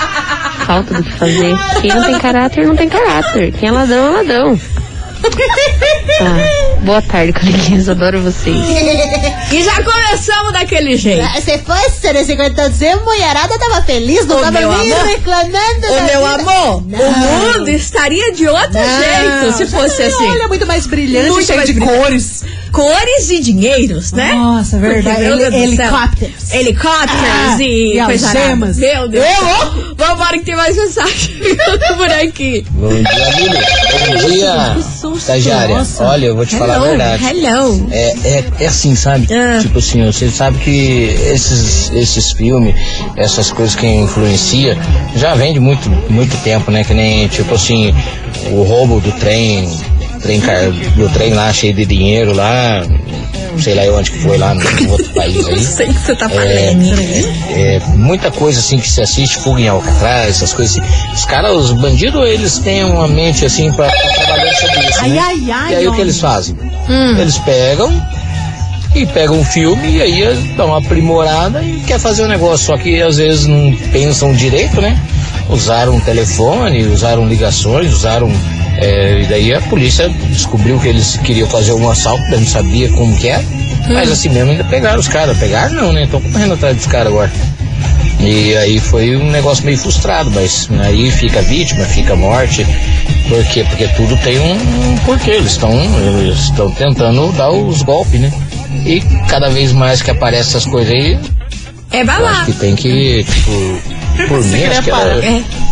Falta 0.66 0.94
do 0.96 1.04
que 1.04 1.12
fazer. 1.14 1.56
Quem 1.82 1.94
não 1.94 2.04
tem 2.04 2.20
caráter, 2.20 2.68
não 2.68 2.76
tem 2.76 2.90
caráter. 2.90 3.54
Quem 3.54 3.70
é 3.70 3.72
ladrão, 3.72 4.08
é 4.08 4.12
ladrão. 4.18 4.60
boa 6.84 7.02
tarde, 7.02 7.34
coleguinhas. 7.34 7.90
Adoro 7.90 8.22
vocês. 8.22 8.56
E 9.50 9.64
já 9.64 9.82
começamos 9.82 10.52
daquele 10.52 10.98
jeito. 10.98 11.26
Se 11.42 11.58
fosse 11.60 12.12
nesse 12.12 12.36
quartãozinho, 12.36 13.06
mulherada 13.06 13.58
tava 13.58 13.82
feliz, 13.82 14.26
não 14.26 14.36
Ô, 14.36 14.40
tava 14.42 14.60
meu 14.60 14.70
nem 14.78 14.92
amor. 14.92 15.06
reclamando. 15.08 15.88
Meu 15.88 16.02
vida. 16.02 16.52
amor, 16.52 16.76
o 16.76 17.12
mundo 17.62 17.70
estaria 17.70 18.34
de 18.34 18.46
outro 18.46 18.74
jeito 18.74 19.56
se 19.56 19.66
fosse 19.68 20.04
assim. 20.04 20.28
Olha, 20.32 20.50
muito 20.50 20.68
mais 20.68 20.86
brilhante, 20.86 21.30
Muito 21.30 21.46
cheio 21.46 21.58
mais 21.60 21.70
de 21.70 21.76
brilhante. 21.80 21.98
cores. 21.98 22.44
Cores 22.74 23.30
e 23.30 23.40
dinheiros, 23.40 24.12
né? 24.12 24.34
Nossa, 24.34 24.78
verdade. 24.78 25.24
Porque, 25.24 25.44
Heli- 25.44 25.46
do 25.46 25.76
céu. 25.78 25.86
helicópteros. 25.88 26.52
Helicópteros 26.52 27.10
Ah, 27.22 27.58
e, 27.62 27.98
e 28.00 28.04
coisa 28.06 28.28
algemas. 28.28 28.78
Meu 28.78 29.08
Deus. 29.08 29.26
Céu. 29.26 29.96
Vambora 29.96 30.38
que 30.40 30.44
tem 30.46 30.56
mais 30.58 30.76
mensagem 30.76 31.40
por 31.98 32.12
aqui. 32.12 32.66
Bom 32.72 32.90
dia, 32.90 33.30
Lili. 33.38 33.58
Bom 34.22 34.28
dia, 34.30 34.76
susto, 35.00 35.18
estagiária. 35.20 35.74
nossa. 35.78 36.04
Olha, 36.04 36.26
eu 36.28 36.36
vou 36.36 36.46
te 36.46 36.58
falar 36.58 36.67
a 36.72 36.80
verdade. 36.80 37.24
Hello. 37.26 37.88
É, 37.92 38.14
é, 38.24 38.46
é 38.62 38.66
assim, 38.68 38.96
sabe? 38.96 39.28
Ah. 39.34 39.60
Tipo 39.62 39.80
assim, 39.80 40.06
você 40.06 40.30
sabe 40.30 40.58
que 40.60 41.04
esses, 41.32 41.92
esses 41.92 42.32
filmes, 42.32 42.76
essas 43.16 43.52
coisas 43.52 43.76
que 43.76 43.86
influencia, 43.88 44.78
já 45.16 45.36
vem 45.36 45.54
de 45.54 45.60
muito, 45.60 45.90
muito 46.10 46.36
tempo, 46.44 46.72
né? 46.72 46.84
Que 46.84 46.94
nem, 46.94 47.28
tipo 47.28 47.54
assim, 47.54 47.94
o 48.52 48.64
roubo 48.64 49.00
do 49.00 49.12
trem, 49.14 49.70
trem 50.28 50.72
do 50.96 51.10
trem 51.10 51.34
lá 51.34 51.52
cheio 51.54 51.74
de 51.74 51.86
dinheiro 51.86 52.34
lá, 52.34 52.84
sei 53.58 53.74
lá 53.74 53.98
onde 53.98 54.12
que 54.12 54.20
foi 54.20 54.38
lá 54.38 54.54
no, 54.54 54.92
outro 54.92 55.10
país 55.14 55.36
Eu 55.48 55.54
aí. 55.56 55.64
sei 55.64 55.88
que 55.88 55.94
você 55.94 56.16
tá 56.16 56.26
É, 56.26 56.30
falando. 56.30 57.00
é, 57.56 57.80
muita 57.96 58.30
coisa 58.32 58.60
assim 58.60 58.78
que 58.78 58.90
se 58.90 59.02
assiste, 59.02 59.38
fuga 59.38 59.62
em 59.62 59.68
Alcatraz, 59.68 60.30
essas 60.30 60.54
coisas 60.54 60.78
assim. 60.78 61.14
Os 61.14 61.26
caras, 61.26 61.52
os 61.56 61.72
bandidos, 61.72 62.24
eles 62.28 62.60
têm 62.60 62.84
uma 62.84 63.08
mente 63.08 63.46
assim 63.46 63.72
pra, 63.74 63.88
pra 63.90 64.26
trabalhar 64.26 64.54
sobre 64.56 64.80
isso. 64.90 65.00
Ai, 65.02 65.10
né? 65.10 65.20
ai, 65.20 65.52
ai, 65.52 65.72
E 65.74 65.76
aí 65.78 65.88
o 65.88 65.94
que 65.94 66.02
eles 66.02 66.20
fazem? 66.20 66.56
Hum. 66.90 67.18
Eles 67.20 67.38
pegam 67.40 68.06
e 68.96 69.06
pegam 69.06 69.40
um 69.40 69.44
filme 69.46 69.90
e 69.98 70.02
aí 70.02 70.22
eles 70.22 70.56
dão 70.56 70.68
uma 70.68 70.80
aprimorada 70.80 71.62
e 71.64 71.82
quer 71.82 72.00
fazer 72.00 72.24
o 72.24 72.28
negócio. 72.28 72.66
Só 72.68 72.78
que 72.78 73.02
às 73.02 73.18
vezes 73.18 73.46
não 73.46 73.76
pensam 73.92 74.34
direito, 74.34 74.82
né? 74.82 75.00
Usaram 75.50 75.96
um 75.96 76.00
telefone, 76.02 76.84
usaram 76.88 77.26
ligações, 77.28 77.94
usaram. 77.94 78.30
É, 78.80 79.22
e 79.22 79.26
daí 79.26 79.54
a 79.54 79.62
polícia 79.62 80.10
descobriu 80.30 80.80
que 80.80 80.88
eles 80.88 81.18
queriam 81.18 81.48
fazer 81.48 81.74
um 81.74 81.90
assalto, 81.90 82.24
não 82.30 82.46
sabia 82.46 82.90
como 82.90 83.16
que 83.18 83.28
era. 83.28 83.44
Mas 83.90 84.12
assim 84.12 84.30
mesmo 84.30 84.52
ainda 84.52 84.64
pegaram 84.66 85.00
os 85.00 85.08
caras. 85.08 85.38
Pegaram 85.38 85.74
não, 85.74 85.94
né? 85.94 86.04
Estão 86.04 86.22
correndo 86.22 86.54
atrás 86.54 86.76
dos 86.76 86.88
caras 86.88 87.08
agora. 87.08 87.32
E 88.20 88.56
aí 88.58 88.80
foi 88.80 89.16
um 89.16 89.30
negócio 89.30 89.64
meio 89.64 89.78
frustrado, 89.78 90.30
mas 90.32 90.68
aí 90.82 91.10
fica 91.12 91.42
vítima, 91.42 91.86
fica 91.86 92.16
morte. 92.16 92.66
Por 93.30 93.44
quê? 93.46 93.66
Porque 93.70 93.88
tudo 93.90 94.18
tem 94.18 94.40
um, 94.40 94.54
um 94.54 94.98
porquê. 95.06 95.32
Eles 95.32 95.52
estão 95.52 95.72
eles 96.20 96.40
estão 96.40 96.72
tentando 96.72 97.32
dar 97.34 97.52
os 97.52 97.82
golpes, 97.82 98.20
né? 98.20 98.32
E 98.86 99.02
cada 99.28 99.50
vez 99.50 99.72
mais 99.72 100.02
que 100.02 100.12
aparecem 100.12 100.50
essas 100.50 100.66
coisas 100.66 100.94
aí, 100.94 101.20
É 101.92 102.02
eu 102.02 102.28
acho 102.28 102.46
que 102.46 102.54
tem 102.54 102.76
que, 102.76 103.24
tipo, 103.24 103.82
por 104.28 104.44
mim, 104.44 104.64
acho 104.66 104.84
que 104.84 104.92
era, 104.92 105.26
É. 105.26 105.67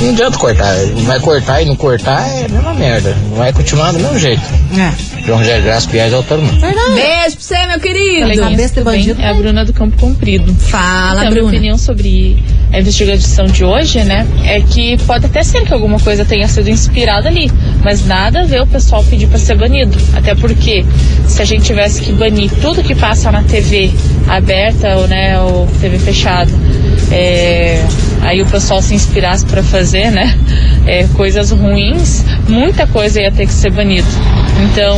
não 0.00 0.10
adianta 0.10 0.38
cortar. 0.38 0.74
Vai 1.04 1.20
cortar 1.20 1.62
e 1.62 1.64
não 1.64 1.76
cortar 1.76 2.26
é 2.28 2.44
a 2.44 2.48
mesma 2.48 2.74
merda. 2.74 3.16
Vai 3.36 3.52
continuar 3.52 3.92
do 3.92 3.98
mesmo 3.98 4.18
jeito. 4.18 4.42
É. 4.76 5.24
João 5.26 5.38
José 5.38 5.60
Graça 5.60 5.88
Piaz 5.88 6.12
é 6.12 6.18
o 6.18 6.22
mano. 6.22 6.60
Beijo 6.60 6.74
pra 6.94 7.28
você, 7.38 7.66
meu 7.66 7.80
querido. 7.80 8.22
Coleguinha. 8.22 8.50
Cabeça 8.50 8.74
bem? 8.74 8.84
bandido. 8.84 9.22
É 9.22 9.28
a 9.28 9.34
Bruna 9.34 9.64
do 9.64 9.72
Campo 9.72 9.96
Comprido. 9.98 10.54
Fala, 10.54 11.20
então, 11.20 11.20
minha 11.20 11.30
Bruna. 11.30 11.48
opinião 11.48 11.78
sobre 11.78 12.42
a 12.72 12.80
investigação 12.80 13.46
de 13.46 13.64
hoje, 13.64 14.02
né, 14.02 14.26
é 14.44 14.60
que 14.60 14.96
pode 15.06 15.26
até 15.26 15.42
ser 15.42 15.64
que 15.64 15.72
alguma 15.72 15.98
coisa 16.00 16.24
tenha 16.24 16.48
sido 16.48 16.68
inspirada 16.68 17.28
ali, 17.28 17.50
mas 17.84 18.04
nada 18.04 18.40
a 18.40 18.44
ver 18.44 18.62
o 18.62 18.66
pessoal 18.66 19.02
pedir 19.04 19.28
para 19.28 19.38
ser 19.38 19.56
banido. 19.56 19.96
Até 20.14 20.34
porque 20.34 20.84
se 21.26 21.40
a 21.40 21.44
gente 21.44 21.64
tivesse 21.64 22.00
que 22.00 22.12
banir 22.12 22.50
tudo 22.60 22.82
que 22.82 22.94
passa 22.94 23.30
na 23.30 23.42
TV 23.44 23.92
aberta 24.28 24.96
ou, 24.96 25.06
né, 25.06 25.40
ou 25.40 25.66
TV 25.80 25.98
fechada, 25.98 26.50
é, 27.14 27.86
aí 28.22 28.42
o 28.42 28.46
pessoal 28.46 28.82
se 28.82 28.94
inspirasse 28.94 29.46
para 29.46 29.62
fazer, 29.62 30.10
né, 30.10 30.36
é, 30.86 31.06
coisas 31.14 31.50
ruins, 31.50 32.24
muita 32.48 32.86
coisa 32.86 33.20
ia 33.20 33.30
ter 33.30 33.46
que 33.46 33.52
ser 33.52 33.70
banido. 33.70 34.08
Então, 34.64 34.96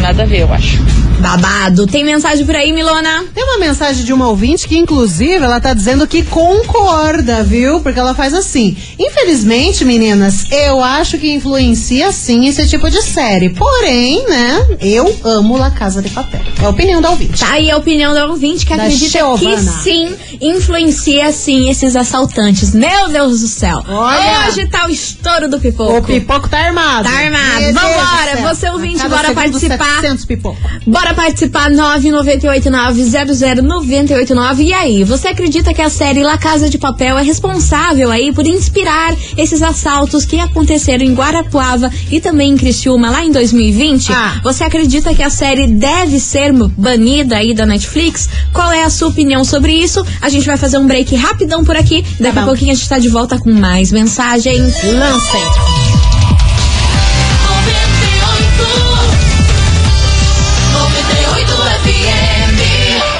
nada 0.00 0.22
a 0.22 0.26
ver, 0.26 0.40
eu 0.40 0.52
acho. 0.52 0.78
Babado. 1.20 1.86
Tem 1.86 2.04
mensagem 2.04 2.44
por 2.44 2.54
aí, 2.54 2.72
Milona? 2.72 3.24
Tem 3.34 3.42
uma 3.44 3.56
mensagem 3.58 4.04
de 4.04 4.12
uma 4.12 4.28
ouvinte 4.28 4.68
que, 4.68 4.76
inclusive, 4.76 5.42
ela 5.42 5.58
tá 5.60 5.72
dizendo 5.72 6.06
que 6.06 6.22
concorda, 6.22 7.42
viu? 7.42 7.80
Porque 7.80 7.98
ela 7.98 8.14
faz 8.14 8.34
assim. 8.34 8.76
Infelizmente, 8.98 9.84
meninas, 9.84 10.44
eu 10.50 10.82
acho 10.82 11.16
que 11.16 11.32
influencia 11.32 12.12
sim 12.12 12.46
esse 12.46 12.66
tipo 12.68 12.90
de 12.90 13.00
série. 13.00 13.48
Porém, 13.50 14.26
né? 14.28 14.66
Eu 14.80 15.16
amo 15.24 15.56
La 15.56 15.70
Casa 15.70 16.02
de 16.02 16.10
Papel. 16.10 16.40
É 16.60 16.66
a 16.66 16.68
opinião 16.68 17.00
da 17.00 17.10
ouvinte. 17.10 17.40
Tá 17.40 17.52
aí 17.52 17.70
a 17.70 17.76
opinião 17.78 18.12
da 18.12 18.26
ouvinte 18.26 18.66
que 18.66 18.76
Da 18.76 18.82
acredita 18.82 19.18
Giovana. 19.20 19.56
que 19.56 19.82
sim, 19.82 20.12
influencia 20.48 21.30
sim 21.32 21.70
esses 21.70 21.96
assaltantes. 21.96 22.74
Meu 22.74 23.08
Deus 23.08 23.40
do 23.40 23.48
céu. 23.48 23.82
Olha. 23.88 24.48
Hoje 24.48 24.66
tá 24.66 24.86
o 24.86 24.90
estouro 24.90 25.48
do 25.48 25.60
pipoco. 25.60 25.98
O 25.98 26.02
pipoco 26.02 26.48
tá 26.48 26.58
armado. 26.58 27.08
Tá 27.08 27.16
armado. 27.16 27.60
Meu 27.60 27.74
Vambora, 27.74 28.54
você 28.54 28.68
ouvinte, 28.70 29.06
bora 29.08 29.32
participar. 29.32 30.00
700 30.00 30.24
pipoco. 30.24 30.58
Bora 30.86 31.14
participar 31.14 31.70
998900989. 31.70 34.60
E 34.60 34.72
aí, 34.72 35.04
você 35.04 35.28
acredita 35.28 35.72
que 35.72 35.82
a 35.82 35.90
série 35.90 36.22
La 36.22 36.38
Casa 36.38 36.68
de 36.68 36.78
Papel 36.78 37.18
é 37.18 37.22
responsável 37.22 38.10
aí 38.10 38.32
por 38.32 38.46
inspirar 38.46 39.14
esses 39.36 39.62
assaltos 39.62 40.24
que 40.24 40.38
aconteceram 40.38 41.04
em 41.04 41.14
Guarapuava 41.14 41.90
e 42.10 42.20
também 42.20 42.52
em 42.52 42.56
Criciúma 42.56 43.10
lá 43.10 43.24
em 43.24 43.32
2020? 43.32 44.12
Ah. 44.12 44.40
Você 44.42 44.64
acredita 44.64 45.14
que 45.14 45.22
a 45.22 45.30
série 45.30 45.66
deve 45.66 46.18
ser 46.20 46.52
banida 46.52 47.36
aí 47.36 47.54
da 47.54 47.66
Netflix? 47.66 48.28
Qual 48.52 48.70
é 48.72 48.84
a 48.84 48.90
sua 48.90 49.08
opinião 49.08 49.44
sobre 49.44 49.72
isso? 49.72 50.04
A 50.20 50.28
gente 50.34 50.46
vai 50.46 50.56
fazer 50.56 50.78
um 50.78 50.86
break 50.86 51.14
rapidão 51.14 51.64
por 51.64 51.76
aqui. 51.76 52.04
Daqui 52.18 52.38
a 52.38 52.42
pouquinho 52.42 52.72
a 52.72 52.74
gente 52.74 52.88
tá 52.88 52.98
de 52.98 53.08
volta 53.08 53.38
com 53.38 53.52
mais 53.52 53.92
mensagens. 53.92 54.82
Lancem. 54.82 55.42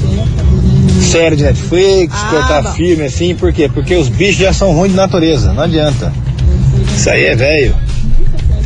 série 1.03 1.37
de 1.37 1.45
Netflix, 1.45 2.15
Ah, 2.17 2.29
cortar 2.31 2.63
bom. 2.63 2.73
filme 2.73 3.05
assim, 3.05 3.35
por 3.35 3.53
quê? 3.53 3.69
Porque 3.73 3.95
os 3.95 4.09
bichos 4.09 4.37
já 4.37 4.53
são 4.53 4.73
ruins 4.73 4.93
de 4.93 4.97
natureza, 4.97 5.53
não 5.53 5.63
adianta. 5.65 6.13
Isso 6.97 7.11
aí 7.11 7.27
é 7.27 7.37
velho. 7.37 7.77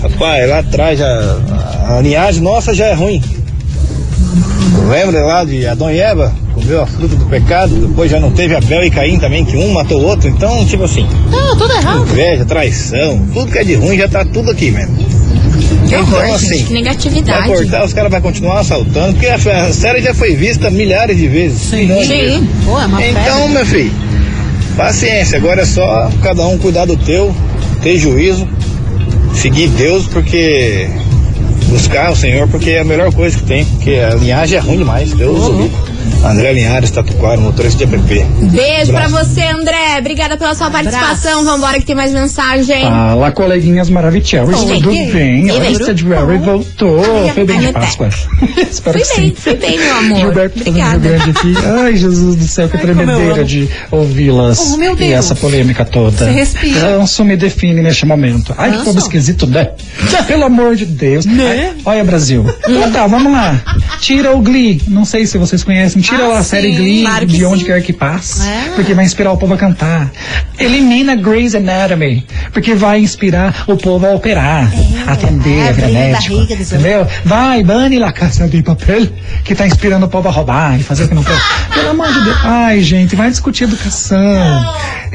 Rapaz, 0.01 0.49
lá 0.49 0.59
atrás 0.61 0.99
já, 0.99 1.37
a 1.89 2.01
linhagem 2.01 2.41
nossa 2.41 2.73
já 2.73 2.87
é 2.87 2.95
ruim. 2.95 3.21
Lembra 4.87 5.25
lá 5.25 5.45
de 5.45 5.67
Adão 5.67 5.91
e 5.91 5.99
Eva? 5.99 6.33
Comeu 6.55 6.83
a 6.83 6.87
fruta 6.87 7.15
do 7.15 7.27
pecado, 7.27 7.75
depois 7.75 8.11
já 8.11 8.19
não 8.19 8.31
teve 8.31 8.55
Abel 8.55 8.83
e 8.85 8.91
Caim 8.91 9.19
também, 9.19 9.45
que 9.45 9.57
um 9.57 9.73
matou 9.73 10.01
o 10.01 10.05
outro, 10.07 10.29
então, 10.29 10.65
tipo 10.67 10.85
assim, 10.85 11.07
Não, 11.31 11.57
tudo 11.57 11.73
errado. 11.73 12.03
inveja, 12.03 12.45
traição, 12.45 13.27
tudo 13.33 13.51
que 13.53 13.59
é 13.59 13.65
de 13.65 13.75
ruim 13.75 13.97
já 13.97 14.09
tá 14.09 14.25
tudo 14.25 14.51
aqui 14.51 14.71
mesmo. 14.71 14.97
Que 14.97 15.95
Então, 15.95 16.01
horror, 16.03 16.35
assim, 16.35 16.49
gente, 16.49 16.59
que 16.65 16.73
Vai 16.73 16.83
negatividade. 16.83 17.49
cortar, 17.49 17.85
os 17.85 17.93
caras 17.93 18.11
vão 18.11 18.21
continuar 18.21 18.61
assaltando, 18.61 19.13
porque 19.15 19.27
a, 19.27 19.73
série 19.73 20.03
já 20.03 20.15
foi 20.15 20.35
vista 20.35 20.71
milhares 20.71 21.17
de 21.17 21.29
vezes. 21.29 21.61
Sim. 21.61 21.87
Sim. 21.87 22.09
vezes. 22.09 22.41
Pô, 22.65 22.81
é 22.81 22.87
uma 22.87 23.07
Então, 23.07 23.49
meu 23.49 23.67
filho, 23.67 23.93
paciência. 24.77 25.39
Agora 25.39 25.63
é 25.63 25.67
só 25.67 26.11
cada 26.23 26.47
um 26.47 26.59
cuidar 26.59 26.85
do 26.87 26.97
teu, 26.97 27.35
ter 27.83 27.99
juízo, 27.99 28.49
seguir 29.35 29.69
Deus, 29.69 30.07
porque. 30.07 30.89
Buscar 31.69 32.11
o 32.11 32.17
Senhor, 32.17 32.49
porque 32.49 32.71
é 32.71 32.81
a 32.81 32.85
melhor 32.85 33.13
coisa 33.13 33.37
que 33.37 33.45
tem, 33.45 33.65
porque 33.65 33.95
a 33.95 34.15
linhagem 34.15 34.59
é 34.59 34.61
ruim 34.61 34.79
demais. 34.79 35.13
Deus 35.13 35.39
Uhum. 35.39 35.71
André 36.25 36.53
Linhares, 36.53 36.91
Tatuquara, 36.91 37.41
motorista 37.41 37.87
de 37.87 37.95
app. 37.95 38.25
Beijo 38.47 38.93
pra 38.93 39.07
Abraço. 39.07 39.27
você, 39.27 39.43
André. 39.43 39.99
Obrigada 39.99 40.37
pela 40.37 40.55
sua 40.55 40.71
participação. 40.71 41.45
Vambora 41.45 41.79
que 41.79 41.87
tem 41.87 41.95
mais 41.95 42.13
mensagem. 42.13 42.83
Fala, 42.83 43.31
coleguinhas 43.33 43.89
maravilhosas, 43.89 44.61
tudo 44.61 44.91
que- 44.91 45.13
bem? 45.13 45.47
e 45.47 45.51
A 45.51 45.59
lista 45.69 45.95
de 45.95 46.05
Rary 46.07 46.39
voltou. 46.39 47.01
Ai, 47.25 47.31
Foi 47.35 47.45
bem 47.45 47.61
de 47.61 47.73
Páscoa. 47.73 48.09
Espero 48.71 48.99
Fui 48.99 49.07
que 49.09 49.21
bem, 49.21 49.29
sim. 49.31 49.35
fui 49.37 49.55
bem, 49.55 49.79
meu 49.79 49.97
amor. 49.97 50.19
Gilberto 50.19 50.59
Obrigada. 50.61 50.99
Grande 50.99 51.31
aqui. 51.31 51.55
Ai, 51.85 51.97
Jesus 51.97 52.37
do 52.37 52.45
céu, 52.47 52.69
que 52.69 52.77
Ai, 52.77 52.83
tremedeira 52.83 53.45
de 53.45 53.69
ouvi-las. 53.91 54.73
Oh, 54.75 54.77
meu 54.77 54.99
E 54.99 55.13
essa 55.13 55.35
polêmica 55.35 55.85
toda. 55.85 56.17
Você 56.27 56.31
respira. 56.31 56.99
Ranço 56.99 57.25
me 57.25 57.37
define 57.37 57.81
neste 57.83 58.05
momento. 58.07 58.55
Ai, 58.59 58.73
que 58.77 58.85
povo 58.85 58.99
esquisito, 58.99 59.47
né? 59.47 59.71
Pelo 60.27 60.45
amor 60.45 60.75
de 60.77 60.85
Deus. 60.85 61.25
Né? 61.25 61.75
Ai, 61.75 61.83
olha, 61.85 62.05
Brasil. 62.05 62.45
Então 62.69 62.91
tá, 62.91 63.07
vamos 63.07 63.33
lá. 63.33 63.61
Tira 64.01 64.35
o 64.35 64.41
Glee. 64.41 64.83
Não 64.89 65.05
sei 65.05 65.27
se 65.27 65.39
vocês 65.39 65.63
conhecem. 65.63 65.98
Tira 66.01 66.25
Ah, 66.25 66.29
lá 66.29 66.39
a 66.39 66.43
sim, 66.43 66.49
série 66.51 66.73
Glee 66.73 67.03
claro 67.03 67.27
de 67.27 67.45
onde 67.45 67.61
sim. 67.61 67.67
quer 67.67 67.83
que 67.83 67.93
passe. 67.93 68.47
É. 68.49 68.73
Porque 68.75 68.95
vai 68.95 69.05
inspirar 69.05 69.33
o 69.33 69.37
povo 69.37 69.55
a 69.55 69.57
cantar. 69.57 70.11
Elimina 70.59 71.15
Grey's 71.15 71.55
Anatomy. 71.55 72.27
Porque 72.53 72.75
vai 72.75 73.01
inspirar 73.01 73.65
o 73.67 73.77
povo 73.77 74.07
a 74.07 74.11
operar. 74.15 74.71
a 75.07 75.13
atender, 75.13 75.59
é, 75.59 75.67
a 75.67 75.71
abrir 75.71 75.81
granético. 75.93 76.35
barriga 76.35 76.57
do 76.57 76.65
seu- 76.65 76.79
Entendeu? 76.79 77.07
Vai, 77.25 77.63
bane 77.63 77.99
La 77.99 78.13
Casa 78.13 78.49
de 78.49 78.63
Papel, 78.63 79.09
que 79.45 79.55
tá 79.55 79.67
inspirando 79.67 80.07
o 80.07 80.09
povo 80.09 80.29
a 80.29 80.31
roubar 80.33 80.79
e 80.79 80.83
fazer 80.83 81.05
o 81.05 81.09
que 81.09 81.15
não 81.15 81.23
pode. 81.25 81.41
Pelo 81.73 81.91
amor 81.91 82.13
de 82.13 82.25
Deus. 82.25 82.37
Ai, 82.45 82.81
gente, 82.83 83.15
vai 83.17 83.31
discutir 83.31 83.65
educação. 83.65 84.75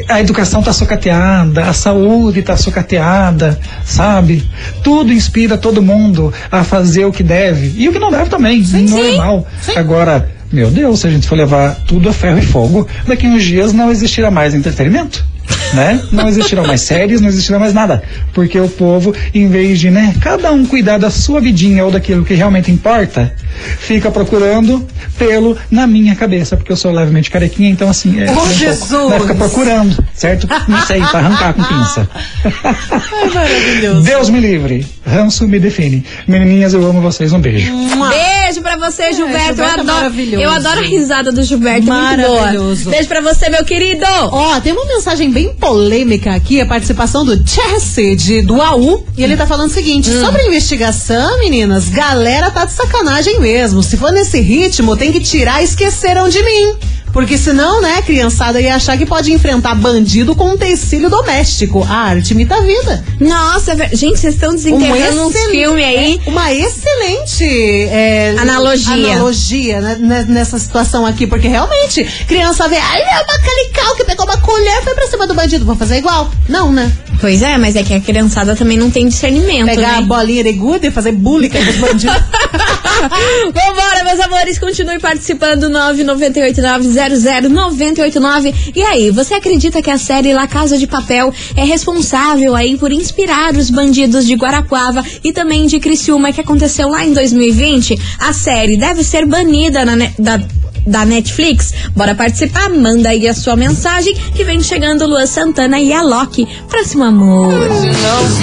A 0.10 0.20
educação 0.22 0.64
tá 0.64 0.74
sucateada, 0.74 1.66
a 1.66 1.74
saúde 1.74 2.42
tá 2.42 2.56
sucateada, 2.58 3.60
sabe? 3.86 4.48
Tudo 4.84 5.12
inspira 5.14 5.58
todo 5.58 5.82
mundo 5.82 6.34
a 6.52 6.64
fazer 6.64 7.06
o 7.06 7.12
que 7.12 7.22
deve. 7.24 7.74
E 7.78 7.88
o 7.90 7.94
que 7.94 8.00
não 8.00 8.10
deve 8.10 8.30
também, 8.30 8.62
normal. 8.90 9.48
Agora, 9.76 10.30
meu 10.54 10.70
Deus, 10.70 11.00
se 11.00 11.08
a 11.08 11.10
gente 11.10 11.28
for 11.28 11.36
levar 11.36 11.76
tudo 11.88 12.08
a 12.08 12.14
ferro 12.14 12.38
e 12.38 12.46
fogo, 12.46 12.88
daqui 13.08 13.28
uns 13.28 13.44
dias 13.44 13.74
não 13.74 13.90
existirá 13.90 14.30
mais 14.30 14.54
entretenimento 14.54 15.26
né? 15.74 16.02
Não 16.12 16.28
existirão 16.28 16.66
mais 16.66 16.82
séries, 16.82 17.20
não 17.20 17.28
existirá 17.28 17.60
mais 17.60 17.74
nada. 17.74 18.04
Porque 18.34 18.60
o 18.60 18.70
povo, 18.70 19.16
em 19.34 19.48
vez 19.48 19.80
de, 19.80 19.90
né, 19.90 20.14
cada 20.22 20.52
um 20.52 20.66
cuidar 20.66 20.98
da 20.98 21.10
sua 21.10 21.42
vidinha 21.42 21.84
ou 21.84 21.92
daquilo 21.92 22.24
que 22.24 22.34
realmente 22.34 22.72
importa, 22.72 23.34
fica 23.80 24.12
procurando 24.12 24.86
pelo 25.18 25.58
na 25.70 25.86
minha 25.88 26.16
cabeça, 26.16 26.56
porque 26.56 26.72
eu 26.72 26.76
sou 26.78 26.92
levemente 26.92 27.30
carequinha, 27.30 27.70
então 27.70 27.90
assim, 27.90 28.22
é, 28.22 28.26
Oh, 28.28 28.32
um 28.32 28.36
pouco, 28.36 28.54
Jesus! 28.54 29.10
né, 29.10 29.20
fica 29.20 29.36
procurando, 29.36 30.06
certo? 30.14 30.48
Não 30.68 30.82
sei, 30.86 31.02
pra 31.02 31.20
arrancar 31.20 31.54
com 31.54 31.64
pinça. 31.64 32.10
Ai, 32.64 33.30
maravilhoso. 33.34 34.02
Deus 34.02 34.30
me 34.30 34.40
livre, 34.40 34.86
ranço 35.06 35.48
me 35.48 35.60
define. 35.60 36.04
Menininhas, 36.28 36.74
eu 36.74 36.86
amo 36.86 37.02
vocês, 37.02 37.34
um 37.34 37.40
beijo. 37.40 37.72
Beijo 38.10 38.62
pra 38.62 38.78
você, 38.78 39.14
Gilberto. 39.14 39.48
Gilberto 39.56 39.62
é 39.62 39.64
eu, 39.64 39.70
adoro, 39.70 39.86
maravilhoso. 39.86 40.44
eu 40.44 40.50
adoro 40.52 40.80
a 40.80 40.84
risada 40.84 41.32
do 41.32 41.44
Gilberto. 41.44 41.90
é 41.90 41.92
Muito 41.92 42.30
Maravilhoso. 42.32 42.84
boa. 42.86 42.96
Beijo 42.96 43.08
pra 43.10 43.22
você, 43.22 43.50
meu 43.50 43.64
querido. 43.66 44.06
Ó, 44.32 44.60
tem 44.62 44.74
uma 44.74 44.86
mensagem 44.86 45.32
bem 45.32 45.54
polêmica 45.56 46.34
aqui, 46.34 46.62
a 46.62 46.66
participação 46.66 47.26
do 47.26 47.42
Chelsea 47.48 48.16
de, 48.16 48.42
do 48.42 48.62
AU, 48.62 49.06
e 49.18 49.24
ele 49.24 49.36
tá 49.36 49.46
falando 49.46 49.70
o 49.70 49.74
seguinte, 49.74 50.10
Hum. 50.10 50.22
sobre 50.26 50.42
a 50.42 50.48
investigação, 50.48 51.40
meninas, 51.40 51.90
galera 51.90 52.50
tá 52.52 52.66
de 52.66 52.74
sacanagem 52.74 53.40
mesmo, 53.40 53.82
se 53.84 53.98
for 53.98 54.12
nesse 54.12 54.40
ritmo, 54.40 54.96
tem 54.98 55.12
que 55.12 55.20
tirar 55.20 55.64
esqueceram 55.64 56.30
de 56.30 56.42
mim. 56.44 56.76
Porque 57.14 57.38
senão, 57.38 57.80
né, 57.80 58.02
criançada 58.02 58.60
ia 58.60 58.76
achar 58.76 58.98
que 58.98 59.06
pode 59.06 59.32
enfrentar 59.32 59.76
bandido 59.76 60.36
com 60.36 60.50
um 60.50 60.58
tecílio 60.58 61.12
doméstico. 61.12 61.84
A 61.88 61.96
arte 61.96 62.32
imita 62.34 62.56
a 62.56 62.62
vida. 62.62 63.06
Nossa, 63.20 63.76
ver- 63.76 63.96
gente, 63.96 64.20
vocês 64.20 64.34
estão 64.34 64.54
desenterrando 64.56 65.30
excel- 65.30 65.50
filmes 65.52 65.86
aí. 65.86 66.20
é, 66.26 66.30
Uma 66.30 66.52
excelente 66.52 67.46
é, 67.90 68.36
Analogia. 68.40 68.94
analogia 69.14 69.80
né, 69.82 69.96
né, 70.00 70.26
nessa 70.28 70.58
situação 70.58 71.06
aqui, 71.06 71.28
porque 71.28 71.48
realmente, 71.48 72.04
criança 72.28 72.68
vê, 72.68 72.78
ai, 72.78 73.02
é 73.02 73.22
uma 73.22 73.40
calical 73.40 73.96
que 73.96 74.04
pegou 74.06 74.26
uma 74.26 74.38
colher 74.38 74.80
e 74.80 74.84
foi 74.84 74.96
pra 74.96 75.08
cima 75.08 75.28
do 75.28 75.36
bandido, 75.36 75.66
vou 75.66 75.76
fazer 75.76 75.98
igual. 75.98 76.32
Não, 76.50 76.72
né? 76.74 76.92
Pois 77.22 77.42
é, 77.44 77.58
mas 77.58 77.76
é 77.76 77.84
que 77.84 77.94
a 77.94 78.00
criançada 78.02 78.56
também 78.56 78.78
não 78.78 78.90
tem 78.90 79.08
discernimento, 79.08 79.68
Pegar 79.68 79.98
a 79.98 80.02
né? 80.02 80.08
bolinha 80.08 80.44
de 80.44 80.54
gude 80.54 80.88
e 80.88 80.92
fazer 80.92 81.12
bullying 81.12 81.50
com 81.50 81.60
os 81.60 81.76
bandidos. 81.78 82.16
Vambora, 83.54 84.04
meus 84.04 84.20
amores, 84.20 84.60
continue 84.60 85.00
participando 85.00 85.70
998900989. 85.70 88.54
E 88.76 88.82
aí, 88.82 89.10
você 89.12 89.36
acredita 89.36 89.82
que 89.82 89.90
a 89.90 89.98
série 89.98 90.34
La 90.34 90.48
Casa 90.48 90.78
de 90.78 90.86
Papel 90.88 91.34
é 91.56 91.64
responsável 91.64 92.54
aí 92.56 92.78
por 92.78 92.92
inspirar 92.92 93.56
os 93.56 93.70
bandidos 93.70 94.26
de 94.26 94.36
Guarapuava 94.36 95.02
e 95.24 95.32
também 95.32 95.66
de 95.66 95.80
Criciúma 95.80 96.32
que 96.32 96.42
aconteceu 96.42 96.90
lá 96.90 97.06
em 97.06 97.14
2020? 97.14 97.98
A 98.20 98.34
série 98.34 98.78
deve 98.78 99.04
ser 99.04 99.26
banida 99.26 99.86
na 99.86 99.94
da 100.18 100.42
da 100.86 101.06
Netflix. 101.06 101.74
Bora 101.96 102.14
participar, 102.14 102.70
manda 102.70 103.08
aí 103.10 103.26
a 103.28 103.34
sua 103.34 103.56
mensagem 103.56 104.14
que 104.36 104.44
vem 104.44 104.62
chegando 104.62 105.08
Lua 105.08 105.26
Santana 105.26 105.80
e 105.80 105.94
a 105.94 106.02
Loki. 106.02 106.46
Próximo 106.68 107.06
amor. 107.06 107.54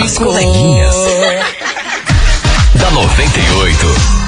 As 0.02 0.16
coleguinhas. 0.16 0.94
da 2.80 2.90
98. 2.92 4.19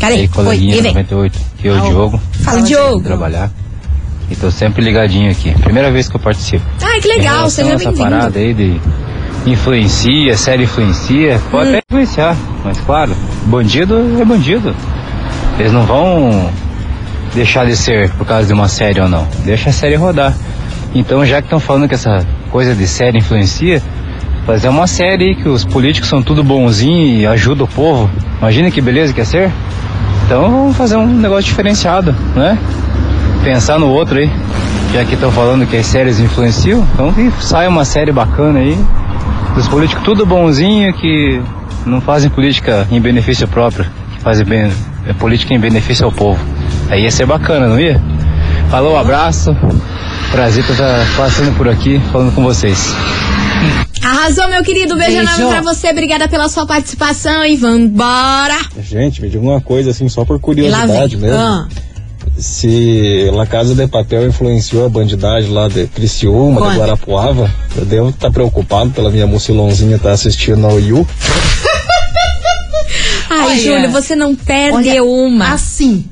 Cadê? 0.00 0.14
E 0.14 0.18
aí, 0.20 0.28
coleguinha 0.28 0.74
Oi, 0.74 0.78
e 0.78 0.82
vem. 0.82 0.92
98, 0.94 1.38
aqui 1.58 1.68
é 1.68 1.72
o 1.72 1.80
Diogo. 1.80 2.20
Fala, 2.42 2.62
Diogo. 2.62 3.00
trabalhar. 3.02 3.50
E 4.30 4.36
tô 4.36 4.50
sempre 4.50 4.82
ligadinho 4.82 5.30
aqui. 5.30 5.52
Primeira 5.60 5.90
vez 5.90 6.08
que 6.08 6.16
eu 6.16 6.20
participo. 6.20 6.64
Ai, 6.82 7.00
que 7.00 7.08
legal, 7.08 7.48
seja 7.50 7.70
a 7.70 7.74
essa 7.74 7.84
bem-vindo. 7.90 8.10
parada 8.10 8.38
aí 8.38 8.52
de 8.54 8.80
influencia, 9.46 10.36
série 10.36 10.64
influencia, 10.64 11.40
pode 11.50 11.68
Hum. 11.68 11.72
até 11.72 11.82
influenciar, 11.90 12.36
mas 12.64 12.78
claro, 12.80 13.14
bandido 13.46 13.96
é 14.20 14.24
bandido. 14.24 14.74
Eles 15.58 15.72
não 15.72 15.84
vão 15.84 16.50
deixar 17.34 17.64
de 17.66 17.76
ser 17.76 18.10
por 18.12 18.26
causa 18.26 18.46
de 18.46 18.52
uma 18.52 18.68
série 18.68 19.00
ou 19.00 19.08
não. 19.08 19.26
Deixa 19.44 19.70
a 19.70 19.72
série 19.72 19.94
rodar. 19.96 20.34
Então, 20.94 21.24
já 21.24 21.40
que 21.40 21.46
estão 21.46 21.60
falando 21.60 21.88
que 21.88 21.94
essa 21.94 22.26
coisa 22.50 22.74
de 22.74 22.86
série 22.86 23.18
influencia, 23.18 23.82
fazer 24.48 24.70
uma 24.70 24.86
série 24.86 25.34
que 25.34 25.46
os 25.46 25.62
políticos 25.62 26.08
são 26.08 26.22
tudo 26.22 26.42
bonzinho 26.42 27.20
e 27.20 27.26
ajudam 27.26 27.66
o 27.66 27.68
povo. 27.68 28.10
Imagina 28.38 28.70
que 28.70 28.80
beleza 28.80 29.12
que 29.12 29.20
ia 29.20 29.24
ser? 29.26 29.52
Então, 30.24 30.40
vamos 30.40 30.74
fazer 30.74 30.96
um 30.96 31.06
negócio 31.06 31.44
diferenciado, 31.44 32.16
né? 32.34 32.58
Pensar 33.44 33.78
no 33.78 33.88
outro 33.88 34.16
aí. 34.16 34.30
Já 34.94 35.04
que 35.04 35.12
estão 35.12 35.30
falando 35.30 35.66
que 35.66 35.76
as 35.76 35.84
séries 35.84 36.18
influenciam, 36.18 36.82
então 36.94 37.12
que 37.12 37.30
saia 37.42 37.68
uma 37.68 37.84
série 37.84 38.10
bacana 38.10 38.60
aí. 38.60 38.78
Dos 39.54 39.68
políticos 39.68 40.02
tudo 40.02 40.24
bonzinho 40.24 40.94
que 40.94 41.42
não 41.84 42.00
fazem 42.00 42.30
política 42.30 42.88
em 42.90 42.98
benefício 42.98 43.46
próprio, 43.46 43.84
que 44.14 44.22
fazem 44.22 44.46
bem, 44.46 44.72
é 45.06 45.12
política 45.12 45.52
em 45.52 45.60
benefício 45.60 46.06
ao 46.06 46.10
povo. 46.10 46.42
Aí 46.88 47.02
ia 47.02 47.10
ser 47.10 47.26
bacana, 47.26 47.68
não 47.68 47.78
ia? 47.78 48.00
Falou, 48.70 48.96
abraço. 48.96 49.50
Prazer 50.30 50.62
estar 50.62 50.76
tá 50.76 51.06
passando 51.16 51.56
por 51.56 51.68
aqui 51.68 52.00
falando 52.12 52.34
com 52.34 52.42
vocês. 52.42 52.92
Arrasou, 54.02 54.48
meu 54.48 54.62
querido. 54.62 54.94
Beijo 54.94 55.16
Beijo. 55.16 55.32
enorme 55.32 55.48
pra 55.48 55.60
você. 55.62 55.88
Obrigada 55.88 56.28
pela 56.28 56.48
sua 56.48 56.66
participação 56.66 57.44
e 57.46 57.56
vambora. 57.56 58.58
Gente, 58.80 59.22
me 59.22 59.28
diga 59.28 59.42
uma 59.42 59.60
coisa 59.60 59.90
assim, 59.90 60.08
só 60.08 60.24
por 60.24 60.38
curiosidade 60.38 61.16
mesmo. 61.16 61.36
Ah, 61.36 61.66
Se 62.36 63.30
La 63.32 63.46
Casa 63.46 63.74
de 63.74 63.86
Papel 63.88 64.28
influenciou 64.28 64.84
a 64.84 64.88
bandidagem 64.88 65.50
lá 65.50 65.66
de 65.66 65.86
Criciúma, 65.86 66.60
Conta. 66.60 66.72
de 66.72 66.78
Guarapuava, 66.78 67.50
eu 67.74 67.86
devo 67.86 68.10
estar 68.10 68.30
preocupado 68.30 68.90
pela 68.90 69.10
minha 69.10 69.26
mucilãozinha 69.26 69.96
estar 69.96 70.12
assistindo 70.12 70.66
ao 70.66 70.78
Yu. 70.78 71.06
Ai, 73.30 73.46
Olha. 73.46 73.56
Júlio, 73.62 73.90
você 73.90 74.14
não 74.14 74.34
perde 74.34 74.90
Olha, 74.90 75.04
uma. 75.04 75.52
Assim, 75.52 76.04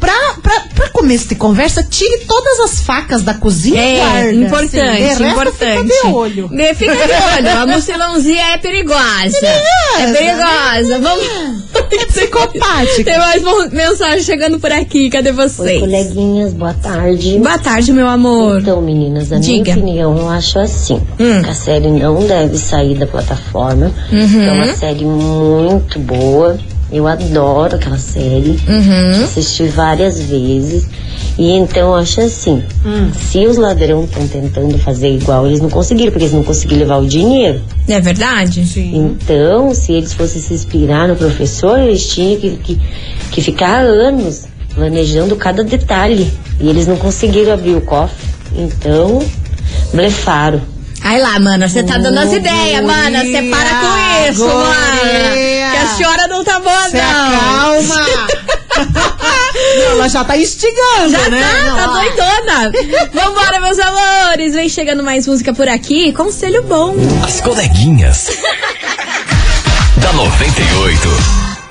pra, 0.00 0.34
pra, 0.42 0.60
pra 0.74 0.88
começo 0.90 1.28
de 1.28 1.34
conversa, 1.36 1.82
tire 1.82 2.24
todas 2.26 2.58
as 2.60 2.80
facas 2.80 3.22
da 3.22 3.34
cozinha 3.34 3.80
e 3.82 3.96
É, 3.96 4.00
guarda. 4.00 4.32
importante, 4.32 4.78
assim. 4.80 4.96
De 4.96 5.02
resto, 5.02 5.22
importante. 5.24 5.92
Fica 5.92 6.08
de 6.08 6.14
olho. 6.14 6.48
Ne- 6.50 6.74
Fica 6.74 6.94
de 6.94 7.00
olho, 7.46 7.58
a 7.58 7.66
mucilãozinha 7.66 8.54
é 8.54 8.58
perigosa. 8.58 9.46
É 9.98 10.12
perigosa. 10.12 10.98
Vamos. 11.00 11.60
É 11.92 12.04
psicopática. 12.06 13.04
Tem 13.04 13.18
mais 13.18 13.42
mensagem 13.72 14.22
chegando 14.22 14.60
por 14.60 14.70
aqui. 14.70 15.10
Cadê 15.10 15.30
Oi, 15.30 15.34
vocês? 15.36 15.80
coleguinhas, 15.80 16.52
boa 16.52 16.72
tarde. 16.72 17.36
Boa 17.38 17.58
tarde, 17.58 17.92
meu 17.92 18.06
amor. 18.08 18.60
Então, 18.60 18.80
meninas, 18.80 19.32
a 19.32 19.38
Diga. 19.38 19.74
minha 19.74 19.76
opinião, 19.76 20.16
eu 20.18 20.28
acho 20.28 20.58
assim. 20.60 21.00
Hum. 21.18 21.42
A 21.48 21.52
série 21.54 21.88
não 21.90 22.24
deve 22.26 22.56
sair 22.58 22.96
da 22.96 23.06
plataforma. 23.08 23.92
Uhum. 24.12 24.42
É 24.42 24.52
uma 24.52 24.74
série 24.74 25.04
muito 25.04 25.98
boa. 25.98 26.58
Eu 26.92 27.06
adoro 27.06 27.76
aquela 27.76 27.98
série. 27.98 28.58
Uhum. 28.68 29.24
Assisti 29.24 29.64
várias 29.68 30.20
vezes. 30.20 30.86
E 31.38 31.52
então 31.52 31.90
eu 31.90 31.94
acho 31.94 32.20
assim, 32.20 32.62
Hum. 32.84 33.10
se 33.30 33.46
os 33.46 33.56
ladrões 33.56 34.06
estão 34.08 34.26
tentando 34.26 34.76
fazer 34.78 35.10
igual, 35.14 35.46
eles 35.46 35.60
não 35.60 35.70
conseguiram, 35.70 36.10
porque 36.10 36.24
eles 36.24 36.34
não 36.34 36.42
conseguiram 36.42 36.80
levar 36.80 36.96
o 36.98 37.06
dinheiro. 37.06 37.60
É 37.88 38.00
verdade? 38.00 38.64
Então, 38.80 39.72
se 39.74 39.92
eles 39.92 40.12
fossem 40.12 40.40
se 40.42 40.52
inspirar 40.54 41.08
no 41.08 41.16
professor, 41.16 41.78
eles 41.78 42.06
tinham 42.08 42.40
que, 42.40 42.50
que, 42.56 42.80
que 43.30 43.40
ficar 43.40 43.80
anos 43.84 44.44
planejando 44.74 45.36
cada 45.36 45.62
detalhe. 45.62 46.30
E 46.60 46.68
eles 46.68 46.86
não 46.86 46.96
conseguiram 46.96 47.52
abrir 47.52 47.74
o 47.76 47.80
cofre. 47.80 48.26
Então, 48.56 49.22
blefaram. 49.94 50.60
Ai 51.02 51.18
lá, 51.20 51.38
mana, 51.38 51.66
você 51.68 51.82
tá 51.82 51.96
dando 51.96 52.18
as 52.18 52.32
ideias, 52.32 52.84
mana. 52.84 53.24
Você 53.24 53.42
para 53.50 53.70
com 53.80 54.30
isso, 54.30 54.46
mana. 54.46 55.34
A 55.82 55.86
senhora 55.96 56.26
não 56.28 56.44
tá 56.44 56.58
boa, 56.60 56.88
Se 56.88 56.96
não. 56.96 57.02
acalma. 57.04 58.06
Não, 59.76 59.90
ela 59.92 60.08
já 60.08 60.24
tá 60.24 60.36
instigando, 60.38 61.10
Já 61.10 61.28
né? 61.28 61.42
tá, 61.42 61.64
Não, 61.64 61.76
tá 61.76 61.90
ó. 61.90 61.92
doidona. 62.00 62.72
Vambora, 63.12 63.60
meus 63.60 63.78
amores. 63.78 64.54
Vem 64.54 64.68
chegando 64.68 65.02
mais 65.02 65.26
música 65.26 65.52
por 65.52 65.68
aqui. 65.68 66.12
Conselho 66.12 66.62
bom. 66.62 66.94
As 67.24 67.40
coleguinhas. 67.40 68.28
da 69.96 70.12
98. 70.12 71.08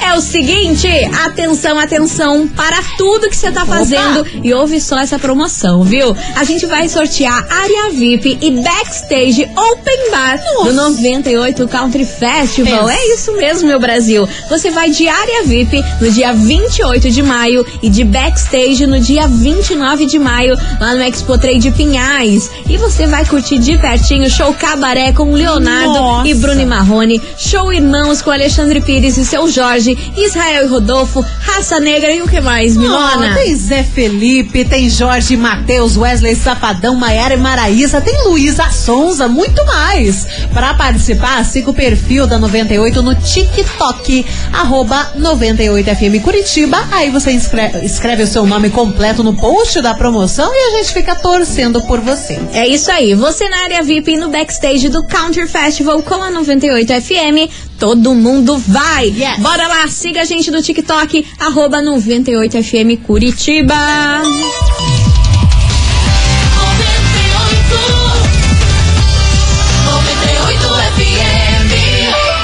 É 0.00 0.14
o 0.14 0.20
seguinte, 0.20 0.88
atenção, 1.24 1.78
atenção 1.78 2.46
para 2.48 2.82
tudo 2.96 3.28
que 3.28 3.36
você 3.36 3.50
tá 3.50 3.64
fazendo 3.64 4.24
e 4.42 4.52
ouve 4.52 4.80
só 4.80 4.98
essa 4.98 5.18
promoção, 5.18 5.82
viu? 5.82 6.16
A 6.36 6.44
gente 6.44 6.66
vai 6.66 6.88
sortear 6.88 7.46
área 7.50 7.90
VIP 7.92 8.38
e 8.40 8.50
backstage 8.50 9.48
open 9.56 10.10
bar 10.10 10.38
do 10.64 10.72
98 10.72 11.68
Country 11.68 12.04
Festival. 12.04 12.86
Pensa. 12.86 13.00
É 13.00 13.14
isso 13.14 13.32
mesmo, 13.36 13.68
meu 13.68 13.80
Brasil. 13.80 14.28
Você 14.48 14.70
vai 14.70 14.90
de 14.90 15.08
área 15.08 15.44
VIP 15.44 15.82
no 16.00 16.10
dia 16.10 16.32
28 16.32 17.10
de 17.10 17.22
maio 17.22 17.66
e 17.82 17.88
de 17.88 18.04
backstage 18.04 18.86
no 18.86 19.00
dia 19.00 19.26
29 19.26 20.06
de 20.06 20.18
maio 20.18 20.56
lá 20.80 20.94
no 20.94 21.02
Expo 21.02 21.38
Trade 21.38 21.70
Pinhais. 21.72 22.50
E 22.68 22.76
você 22.76 23.06
vai 23.06 23.24
curtir 23.24 23.58
de 23.58 23.76
pertinho 23.78 24.28
show 24.30 24.52
cabaré 24.54 25.12
com 25.12 25.32
Leonardo 25.32 25.92
Nossa. 25.92 26.28
e 26.28 26.34
Bruno 26.34 26.66
Marrone, 26.66 27.20
show 27.38 27.72
Irmãos 27.72 28.20
com 28.20 28.30
Alexandre 28.30 28.80
Pires 28.80 29.16
e 29.16 29.24
seu 29.24 29.48
Jorge, 29.48 29.96
Israel 30.16 30.64
e 30.64 30.68
Rodolfo, 30.68 31.24
Raça 31.40 31.78
Negra 31.78 32.12
e 32.12 32.20
o 32.20 32.26
que 32.26 32.40
mais, 32.40 32.76
Milona? 32.76 33.30
Ó, 33.30 33.34
tem 33.34 33.54
Zé 33.54 33.84
Felipe, 33.84 34.64
tem 34.64 34.90
Jorge 34.90 35.36
Matheus, 35.36 35.96
Wesley 35.96 36.34
Safadão, 36.34 36.96
Maiara 36.96 37.34
e 37.34 37.36
Maraísa, 37.36 38.00
tem 38.00 38.24
Luísa 38.24 38.68
Sonza, 38.70 39.28
muito 39.28 39.64
mais. 39.64 40.26
Pra 40.52 40.74
participar, 40.74 41.44
siga 41.44 41.70
o 41.70 41.74
perfil 41.74 42.26
da 42.26 42.38
98 42.38 43.02
no 43.02 43.14
TikTok, 43.14 44.26
arroba 44.52 45.12
98FM 45.16 46.20
Curitiba. 46.20 46.84
Aí 46.90 47.10
você 47.10 47.30
inscreve, 47.30 47.84
escreve 47.84 48.24
o 48.24 48.26
seu 48.26 48.44
nome 48.44 48.68
completo 48.70 49.22
no 49.22 49.36
post 49.36 49.80
da 49.80 49.94
promoção 49.94 50.52
e 50.52 50.74
a 50.74 50.78
gente 50.78 50.92
fica 50.92 51.14
torcendo 51.14 51.80
por 51.82 52.00
você. 52.00 52.40
É 52.52 52.66
isso 52.66 52.90
aí, 52.90 53.14
você 53.14 53.48
na 53.48 53.62
área 53.62 53.82
VIP 53.82 54.12
e 54.12 54.16
no 54.16 54.28
backstage 54.28 54.88
do 54.88 55.04
Counter 55.04 55.48
Festival 55.48 56.02
com 56.02 56.22
a 56.22 56.30
98 56.30 56.92
FM, 57.28 57.50
todo 57.78 58.14
mundo 58.14 58.58
vai. 58.58 59.06
Yes. 59.06 59.38
Bora 59.38 59.68
lá, 59.68 59.88
siga 59.88 60.22
a 60.22 60.24
gente 60.24 60.50
no 60.50 60.62
TikTok, 60.62 61.26
arroba 61.38 61.80
98 61.82 62.62
FM 62.62 63.04
Curitiba. 63.04 63.74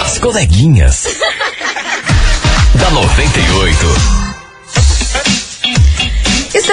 As 0.01 0.19
coleguinhas. 0.19 1.05
da 2.77 2.91
98. 2.91 4.24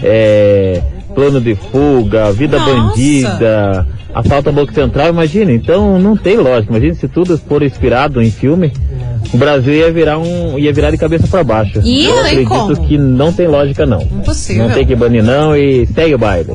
é, 0.01 0.81
Plano 1.15 1.39
de 1.41 1.55
Fuga, 1.55 2.31
Vida 2.33 2.59
Nossa. 2.59 2.71
Bandida, 2.73 3.87
Assalto 4.13 4.49
a 4.49 4.51
Banco 4.51 4.73
Central, 4.73 5.09
imagina. 5.09 5.51
Então 5.51 5.97
não 5.97 6.15
tem 6.15 6.37
lógica. 6.37 6.71
Imagina 6.71 6.93
se 6.93 7.07
tudo 7.07 7.37
for 7.37 7.63
inspirado 7.63 8.21
em 8.21 8.29
filme, 8.29 8.71
o 9.33 9.37
Brasil 9.37 9.73
ia 9.73 9.91
virar 9.91 10.19
um 10.19 10.59
ia 10.59 10.71
virar 10.73 10.91
de 10.91 10.97
cabeça 10.97 11.27
para 11.27 11.43
baixo. 11.43 11.79
Ih, 11.83 12.05
Eu 12.05 12.19
acredito 12.19 12.49
como. 12.49 12.87
que 12.87 12.97
não 12.97 13.31
tem 13.33 13.47
lógica 13.47 13.85
não. 13.85 14.01
Impossível. 14.01 14.67
Não 14.67 14.73
tem 14.75 14.85
que 14.85 14.95
banir 14.95 15.23
não 15.23 15.55
e 15.55 15.85
segue 15.87 16.15
o 16.15 16.17
baile. 16.19 16.53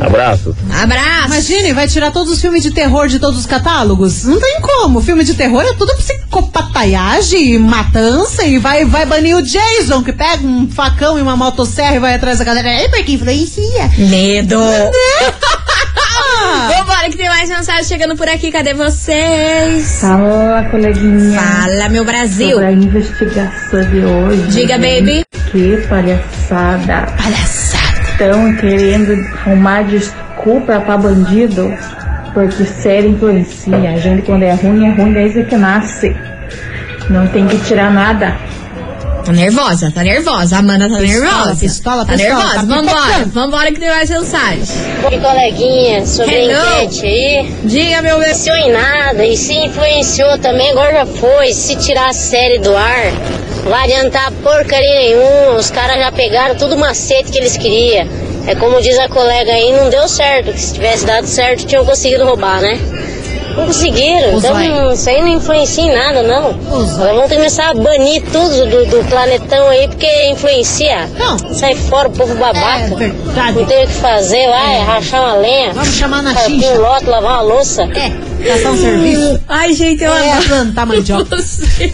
Abraços. 0.00 0.54
Abraço! 0.82 1.26
Imagine, 1.26 1.72
vai 1.72 1.88
tirar 1.88 2.10
todos 2.10 2.32
os 2.32 2.40
filmes 2.40 2.62
de 2.62 2.70
terror 2.70 3.08
de 3.08 3.18
todos 3.18 3.38
os 3.38 3.46
catálogos? 3.46 4.24
Não 4.24 4.40
tem 4.40 4.60
como. 4.60 5.00
Filme 5.00 5.24
de 5.24 5.34
terror 5.34 5.62
é 5.62 5.72
tudo 5.74 5.94
psicopataiagem, 5.96 7.58
matança 7.58 8.44
e 8.44 8.58
vai, 8.58 8.84
vai 8.84 9.06
banir 9.06 9.36
o 9.36 9.42
Jason, 9.42 10.02
que 10.02 10.12
pega 10.12 10.46
um 10.46 10.68
facão 10.70 11.18
e 11.18 11.22
uma 11.22 11.36
motosserra 11.36 11.96
e 11.96 12.00
vai 12.00 12.14
atrás 12.14 12.38
da 12.38 12.44
galera. 12.44 12.68
É 12.68 12.88
porque 12.88 13.12
influencia. 13.12 13.90
Medo! 13.98 14.58
Vambora 16.68 17.08
que 17.10 17.16
tem 17.16 17.28
mais 17.28 17.48
mensagem 17.48 17.84
chegando 17.84 18.16
por 18.16 18.28
aqui, 18.28 18.50
cadê 18.50 18.74
vocês? 18.74 20.00
Fala, 20.00 20.64
coleguinha. 20.70 21.40
Fala, 21.40 21.88
meu 21.88 22.04
Brasil. 22.04 22.50
Sobre 22.50 22.66
a 22.66 22.72
investigação 22.72 23.90
de 23.90 24.04
hoje. 24.04 24.42
Diga, 24.48 24.78
baby. 24.78 25.24
Que 25.50 25.76
palhaçada. 25.88 27.12
Palhaçada. 27.16 27.91
Estão 28.12 28.54
querendo 28.56 29.12
arrumar 29.34 29.82
desculpa 29.82 30.80
pra 30.80 30.96
bandido 30.96 31.72
porque 32.32 32.64
série 32.64 33.08
influencia. 33.08 33.90
A 33.90 33.96
gente, 33.96 34.22
quando 34.22 34.42
é 34.42 34.52
ruim, 34.52 34.86
é 34.86 34.90
ruim 34.90 35.12
desde 35.12 35.44
que 35.44 35.56
nasce. 35.56 36.16
Não 37.10 37.26
tem 37.26 37.46
que 37.46 37.58
tirar 37.58 37.90
nada. 37.90 38.36
Tá 39.24 39.32
nervosa, 39.32 39.90
tá 39.94 40.02
nervosa. 40.02 40.56
A 40.56 40.58
Amanda 40.58 40.88
tá 40.88 40.98
Pistola, 40.98 41.22
nervosa. 41.30 41.56
pistola, 41.60 42.04
tá 42.04 42.12
pistola, 42.14 42.34
nervosa. 42.34 42.54
tá 42.54 42.62
Vambora, 42.62 43.24
vambora 43.26 43.72
que 43.72 43.78
tem 43.80 43.88
mais 43.88 44.10
mensagem. 44.10 44.62
Oi, 45.04 45.20
coleguinha, 45.20 46.04
sobre 46.06 46.34
Hello. 46.34 46.60
a 46.60 46.84
enquete 46.84 47.06
aí. 47.06 47.54
Diga, 47.64 48.02
meu 48.02 48.18
bebê. 48.18 48.32
Influenciou 48.32 48.56
em 48.56 48.72
nada, 48.72 49.24
e 49.24 49.36
se 49.36 49.54
influenciou 49.54 50.38
também, 50.38 50.70
agora 50.72 50.92
já 50.92 51.06
foi. 51.06 51.52
Se 51.52 51.76
tirar 51.76 52.08
a 52.10 52.12
série 52.12 52.58
do 52.58 52.76
ar, 52.76 53.12
vai 53.68 53.84
adiantar 53.84 54.32
porcaria 54.42 54.94
nenhuma. 55.00 55.52
Os 55.58 55.70
caras 55.70 55.98
já 55.98 56.10
pegaram 56.10 56.56
tudo 56.56 56.74
o 56.74 56.78
macete 56.78 57.30
que 57.30 57.38
eles 57.38 57.56
queriam. 57.56 58.08
É 58.46 58.56
como 58.56 58.80
diz 58.82 58.98
a 58.98 59.08
colega 59.08 59.52
aí, 59.52 59.72
não 59.72 59.88
deu 59.88 60.08
certo. 60.08 60.52
Que 60.52 60.60
se 60.60 60.74
tivesse 60.74 61.06
dado 61.06 61.26
certo, 61.28 61.64
tinham 61.64 61.84
conseguido 61.84 62.24
roubar, 62.24 62.60
né? 62.60 62.76
Não 63.56 63.66
conseguiram, 63.66 64.38
então 64.38 64.54
não- 64.58 64.92
isso 64.92 65.08
aí 65.10 65.20
não 65.20 65.28
influencia 65.28 65.84
em 65.84 65.92
nada, 65.94 66.22
não. 66.22 66.50
Agora 66.50 67.14
vamos 67.14 67.32
começar 67.32 67.70
a 67.70 67.74
banir 67.74 68.22
tudo 68.32 68.66
do, 68.66 68.86
do 68.86 69.04
planetão 69.08 69.68
aí, 69.68 69.88
porque 69.88 70.30
influencia. 70.30 71.08
Não. 71.18 71.38
Sai 71.54 71.74
fora, 71.74 72.08
o 72.08 72.12
povo 72.12 72.34
babaca. 72.34 72.88
Não 72.88 73.64
tem 73.66 73.84
o 73.84 73.86
que 73.86 73.92
fazer, 73.94 74.48
vai 74.48 74.78
rachar 74.84 75.22
uma 75.22 75.34
lenha. 75.34 75.72
Vamos 75.72 75.94
chamar 75.94 76.22
na 76.22 76.34
xixa. 76.34 76.66
um 76.72 76.78
lote, 76.80 77.04
lavar 77.06 77.32
uma 77.32 77.42
louça. 77.42 77.82
É, 77.82 78.10
gastar 78.44 78.70
um 78.72 78.76
serviço. 78.78 79.40
Ai, 79.48 79.72
gente, 79.74 80.02
eu 80.02 80.12
É, 80.14 80.32
amo. 80.32 80.42
plantar 80.44 80.86
mandioca. 80.86 81.36
Vocês 81.36 81.92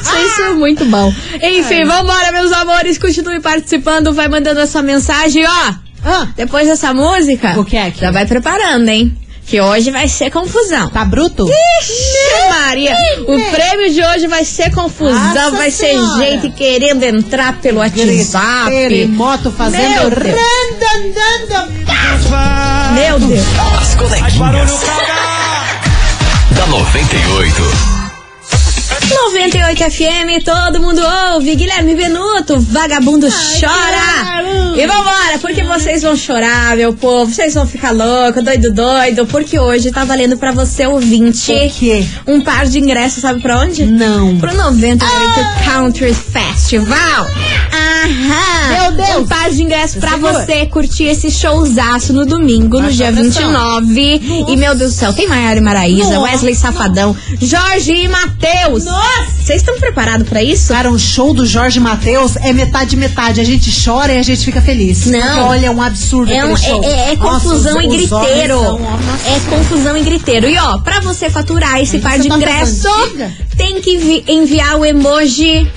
Vocês 0.00 0.36
são 0.36 0.56
muito 0.56 0.84
bom. 0.86 1.12
Enfim, 1.42 1.84
vambora, 1.84 2.32
meus 2.32 2.52
amores. 2.52 2.98
Continue 2.98 3.40
participando, 3.40 4.12
vai 4.12 4.28
mandando 4.28 4.60
a 4.60 4.66
sua 4.66 4.82
mensagem, 4.82 5.44
ó. 5.46 5.74
Depois 6.36 6.68
dessa 6.68 6.94
música, 6.94 7.58
O 7.58 7.64
que 7.64 7.76
é 7.76 7.90
que? 7.90 8.00
já 8.00 8.10
vai 8.12 8.26
preparando, 8.26 8.88
hein? 8.88 9.16
Que 9.46 9.60
hoje 9.60 9.92
vai 9.92 10.08
ser 10.08 10.30
confusão. 10.30 10.90
Tá 10.90 11.04
bruto? 11.04 11.48
Ixi, 11.48 12.50
Maria! 12.50 12.96
O 13.26 13.50
prêmio 13.52 13.92
de 13.92 14.02
hoje 14.02 14.26
vai 14.26 14.44
ser 14.44 14.72
confusão, 14.74 15.34
Nossa 15.34 15.50
vai 15.52 15.70
ser 15.70 15.90
Senhora. 15.90 16.24
gente 16.24 16.50
querendo 16.50 17.04
entrar 17.04 17.60
pelo 17.60 17.78
WhatsApp. 17.78 18.70
Griteiro, 18.70 19.12
moto 19.12 19.52
fazendo 19.52 20.02
Meu 20.02 20.10
Deus. 20.10 20.34
Meu 22.94 23.18
Deus. 23.20 23.46
As 23.80 23.94
coleguinhas. 23.94 24.80
Da 26.50 26.66
98. 26.66 27.95
98 29.24 29.90
FM, 29.90 30.44
todo 30.44 30.80
mundo 30.80 31.00
ouve. 31.34 31.54
Guilherme 31.56 31.94
Benuto, 31.94 32.60
vagabundo 32.60 33.26
chora. 33.28 34.42
E 34.76 34.86
vambora, 34.86 35.38
porque 35.40 35.62
vocês 35.64 36.02
vão 36.02 36.14
chorar, 36.14 36.76
meu 36.76 36.92
povo. 36.92 37.32
Vocês 37.32 37.54
vão 37.54 37.66
ficar 37.66 37.92
louco, 37.92 38.42
doido, 38.42 38.72
doido. 38.72 39.26
Porque 39.26 39.58
hoje 39.58 39.90
tá 39.90 40.04
valendo 40.04 40.36
pra 40.36 40.52
você, 40.52 40.86
ouvinte. 40.86 41.50
O 41.50 41.70
quê? 41.70 42.06
Um 42.26 42.40
par 42.42 42.66
de 42.66 42.78
ingressos, 42.78 43.22
sabe 43.22 43.40
pra 43.40 43.58
onde? 43.60 43.86
Não. 43.86 44.36
Pro 44.36 44.54
98 44.54 45.64
Country 45.64 46.14
Festival. 46.14 47.26
Aham. 47.72 48.82
Meu 48.82 48.92
Deus. 48.92 49.16
Um 49.16 49.26
par 49.26 49.50
de 49.50 49.62
ingressos 49.62 49.98
pra 49.98 50.16
você 50.16 50.66
curtir 50.66 51.04
esse 51.04 51.30
showzaço 51.30 52.12
no 52.12 52.26
domingo, 52.26 52.80
no 52.80 52.92
dia 52.92 53.08
a 53.08 53.12
pressão. 53.12 53.42
29. 53.42 54.44
E, 54.48 54.56
meu 54.56 54.74
Deus 54.74 54.92
do 54.92 54.96
céu, 54.96 55.12
tem 55.12 55.26
Maiara 55.26 55.58
e 55.58 55.62
Maraísa, 55.62 56.14
Nossa. 56.14 56.20
Wesley 56.20 56.54
Safadão, 56.54 57.16
Jorge 57.40 57.92
e 57.92 58.08
Matheus. 58.08 58.84
Nossa. 58.84 59.05
Vocês 59.42 59.62
estão 59.62 59.78
preparados 59.78 60.28
pra 60.28 60.42
isso? 60.42 60.72
Cara, 60.72 60.90
um 60.90 60.98
show 60.98 61.32
do 61.32 61.46
Jorge 61.46 61.78
Matheus 61.78 62.34
é 62.36 62.52
metade 62.52 62.96
metade. 62.96 63.40
A 63.40 63.44
gente 63.44 63.70
chora 63.84 64.12
e 64.12 64.18
a 64.18 64.22
gente 64.22 64.44
fica 64.44 64.60
feliz. 64.60 65.06
Não. 65.06 65.20
Porque, 65.20 65.40
olha, 65.40 65.66
é 65.66 65.70
um 65.70 65.80
absurdo 65.80 66.32
É, 66.32 66.44
um- 66.44 66.52
aquele 66.54 66.68
show. 66.68 66.82
é- 66.82 66.86
é- 66.88 67.12
é 67.12 67.16
Nossa, 67.16 67.44
confusão 67.48 67.78
os- 67.78 67.84
e 67.84 67.86
os 68.04 68.12
homens 68.12 68.26
griteiro. 68.32 68.60
são- 68.60 68.78
nossa. 68.80 69.28
É 69.28 69.40
confusão 69.56 69.96
e 69.96 70.02
griteiro. 70.02 70.48
E 70.48 70.58
ó, 70.58 70.78
pra 70.78 70.98
você 71.00 71.30
faturar 71.30 71.80
esse 71.80 71.98
par 72.00 72.18
de 72.18 72.28
tá 72.28 72.36
ingresso, 72.36 72.88
tem 73.56 73.80
que 73.80 73.96
vi- 73.98 74.24
enviar 74.26 74.76
o 74.76 74.84
emoji. 74.84 75.70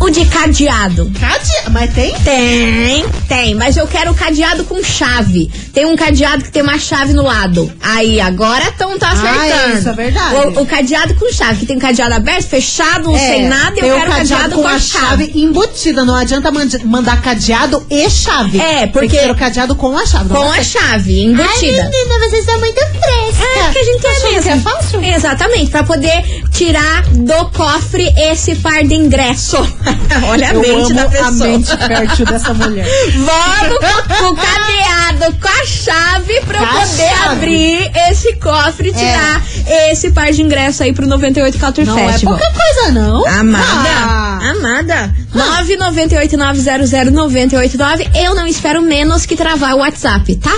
O 0.00 0.08
de 0.10 0.24
cadeado. 0.26 1.10
Cadeado? 1.20 1.70
Mas 1.70 1.92
tem? 1.92 2.14
Tem, 2.20 3.04
tem, 3.28 3.54
mas 3.54 3.76
eu 3.76 3.86
quero 3.86 4.10
o 4.12 4.14
cadeado 4.14 4.64
com 4.64 4.82
chave. 4.82 5.50
Tem 5.74 5.84
um 5.84 5.94
cadeado 5.94 6.42
que 6.42 6.50
tem 6.50 6.62
uma 6.62 6.78
chave 6.78 7.12
no 7.12 7.22
lado. 7.22 7.70
Aí, 7.82 8.18
agora 8.20 8.72
tão 8.78 8.98
tá 8.98 9.10
acertando. 9.10 9.40
Ah, 9.74 9.78
isso 9.78 9.88
é 9.88 9.92
verdade. 9.92 10.34
O, 10.34 10.62
o 10.62 10.66
cadeado 10.66 11.14
com 11.14 11.30
chave, 11.32 11.60
que 11.60 11.66
tem 11.66 11.78
cadeado 11.78 12.14
aberto, 12.14 12.48
fechado, 12.48 13.14
É, 13.14 13.18
sem 13.18 13.46
nada, 13.48 13.78
eu 13.78 13.94
o 13.94 13.98
quero 13.98 14.10
cadeado, 14.10 14.54
com 14.56 14.66
a 14.66 14.78
chave. 14.78 15.32
embutida. 15.34 16.04
Não 16.04 16.14
adianta 16.16 16.50
mand- 16.50 16.82
mandar 16.84 17.20
cadeado 17.20 17.84
e 17.90 18.08
chave. 18.10 18.58
É, 18.58 18.86
porque- 18.86 19.08
Tem 19.08 19.18
que 19.18 19.24
ser 19.26 19.30
o 19.30 19.34
cadeado 19.36 19.74
com 19.76 19.96
a 19.96 20.06
chave. 20.06 20.28
Com 20.30 20.50
a 20.50 20.56
ser- 20.56 20.64
chave, 20.64 21.24
embutida. 21.24 21.82
Ai, 21.82 21.90
menina, 21.90 22.18
vocês 22.28 22.44
são 22.46 22.58
muito 22.58 22.80
frescas. 22.80 23.66
É, 23.68 23.72
que 23.72 23.78
a 23.78 23.84
gente 23.84 24.06
é 24.06 24.22
mesmo. 24.30 24.42
que 24.42 24.48
é 24.48 24.56
fácil? 24.58 25.04
Exatamente, 25.04 25.70
pra 25.70 25.82
poder 25.84 26.22
tirar 26.50 27.02
do 27.10 27.44
cofre 27.50 28.08
esse 28.16 28.56
par 28.56 28.82
de 28.82 28.94
ingresso. 28.94 29.56
Olha 30.28 30.50
a 30.50 30.54
Eu 30.54 30.60
mente 30.60 30.92
da 30.94 31.08
pessoa. 31.08 31.28
a 31.28 31.32
mente 31.32 31.76
fértil 31.76 32.26
dessa 32.26 32.52
mulher. 32.54 32.86
Vamos 33.14 33.78
com 34.18 34.24
o 34.32 34.36
cadeado, 34.36 35.32
com 35.40 35.48
a 35.48 35.64
chave 35.66 36.40
pra 36.46 36.58
eu 36.58 36.64
a 36.64 36.68
poder 36.68 37.08
chave. 37.08 37.28
abrir 37.32 37.90
esse 38.10 38.34
cofre 38.36 38.88
e 38.90 38.92
tirar 38.92 39.42
esse 39.90 40.10
par 40.10 40.30
de 40.32 40.42
ingresso 40.42 40.82
aí 40.82 40.92
pro 40.92 41.06
98 41.06 41.58
Culture 41.58 41.86
Não 41.86 41.96
Festival. 41.96 42.34
é 42.34 42.38
pouca 42.38 42.52
coisa, 42.52 42.90
não. 42.92 43.26
Amada, 43.26 43.90
Ah. 43.90 44.38
amada. 44.50 45.14
998900989. 45.34 48.08
Eu 48.14 48.34
não 48.34 48.46
espero 48.46 48.82
menos 48.82 49.24
que 49.26 49.36
travar 49.36 49.74
o 49.74 49.78
WhatsApp, 49.78 50.36
tá? 50.36 50.56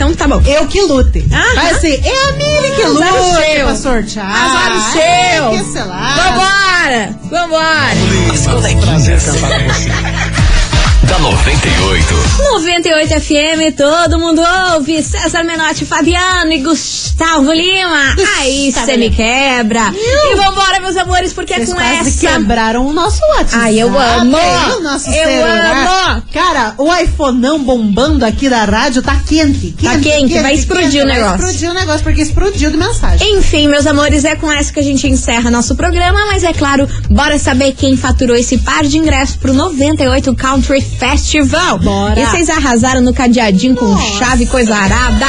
Então 0.00 0.14
tá 0.14 0.26
bom. 0.26 0.40
Eu 0.46 0.66
que 0.66 0.80
lute. 0.80 1.26
Aham. 1.30 1.54
Vai 1.56 1.70
assim, 1.72 1.92
é 1.92 2.28
a 2.28 2.32
Mili 2.32 2.74
que 2.74 2.82
Azar 2.84 3.14
o 3.14 3.32
lute 3.34 3.44
seu. 3.52 3.66
pra 3.66 3.76
sortear. 3.76 4.34
Azar 4.34 4.72
o 4.74 4.92
seu. 4.92 5.02
Ai, 5.44 5.58
que 5.58 5.72
sei 5.72 5.82
lá. 5.82 6.16
Vambora! 6.16 7.18
Vambora! 7.30 8.32
As 8.32 8.46
coleguinhas. 8.46 9.24
Da 11.10 11.18
98. 11.18 12.14
98 12.38 13.20
FM, 13.20 13.76
todo 13.76 14.18
mundo 14.18 14.40
ouve. 14.74 15.02
César 15.02 15.42
Menotti, 15.42 15.84
Fabiano 15.84 16.52
e 16.52 16.58
Gustavo 16.60 17.52
Lima. 17.52 18.14
Aí 18.38 18.66
Gustavo 18.66 18.86
você 18.86 18.96
me 18.96 19.08
Lima. 19.08 19.16
quebra. 19.16 19.92
E 19.94 20.34
vambora, 20.36 20.80
meus 20.80 20.96
amores, 20.96 21.32
porque 21.32 21.52
Vocês 21.54 21.68
é 21.68 21.72
com 21.72 21.78
quase 21.78 22.08
essa. 22.10 22.28
quebraram 22.38 22.86
o 22.86 22.92
nosso 22.92 23.20
WhatsApp. 23.36 23.56
Ai, 23.64 23.78
eu 23.80 23.88
amo. 23.98 24.36
O 24.78 24.80
nosso 24.82 25.08
Eu 25.10 25.14
celular. 25.14 26.10
amo. 26.12 26.22
Cara, 26.32 26.74
o 26.78 26.94
iPhoneão 26.96 27.58
bombando 27.62 28.24
aqui 28.24 28.48
da 28.48 28.64
rádio 28.64 29.02
tá 29.02 29.16
quente. 29.26 29.72
Tá 29.82 29.98
quente, 29.98 30.38
vai 30.38 30.54
explodir 30.54 31.02
o 31.02 31.06
Vai 31.08 31.16
negócio. 31.16 31.36
explodir 31.46 31.70
o 31.70 31.74
negócio, 31.74 32.02
porque 32.04 32.22
explodiu 32.22 32.70
de 32.70 32.76
mensagem. 32.76 33.34
Enfim, 33.36 33.66
meus 33.68 33.86
amores, 33.86 34.24
é 34.24 34.36
com 34.36 34.50
essa 34.50 34.72
que 34.72 34.78
a 34.78 34.84
gente 34.84 35.08
encerra 35.08 35.50
nosso 35.50 35.74
programa, 35.74 36.24
mas 36.26 36.44
é 36.44 36.52
claro, 36.52 36.88
bora 37.10 37.36
saber 37.36 37.72
quem 37.72 37.96
faturou 37.96 38.36
esse 38.36 38.58
par 38.58 38.84
de 38.84 38.96
ingressos 38.96 39.34
pro 39.36 39.52
98 39.52 40.34
Country 40.36 40.80
Festival. 41.00 41.78
Bora. 41.78 42.20
E 42.20 42.26
vocês 42.26 42.50
arrasaram 42.50 43.00
no 43.00 43.14
cadeadinho 43.14 43.74
com 43.74 43.96
chave 44.18 44.44
coisa 44.44 44.76
arada. 44.76 45.26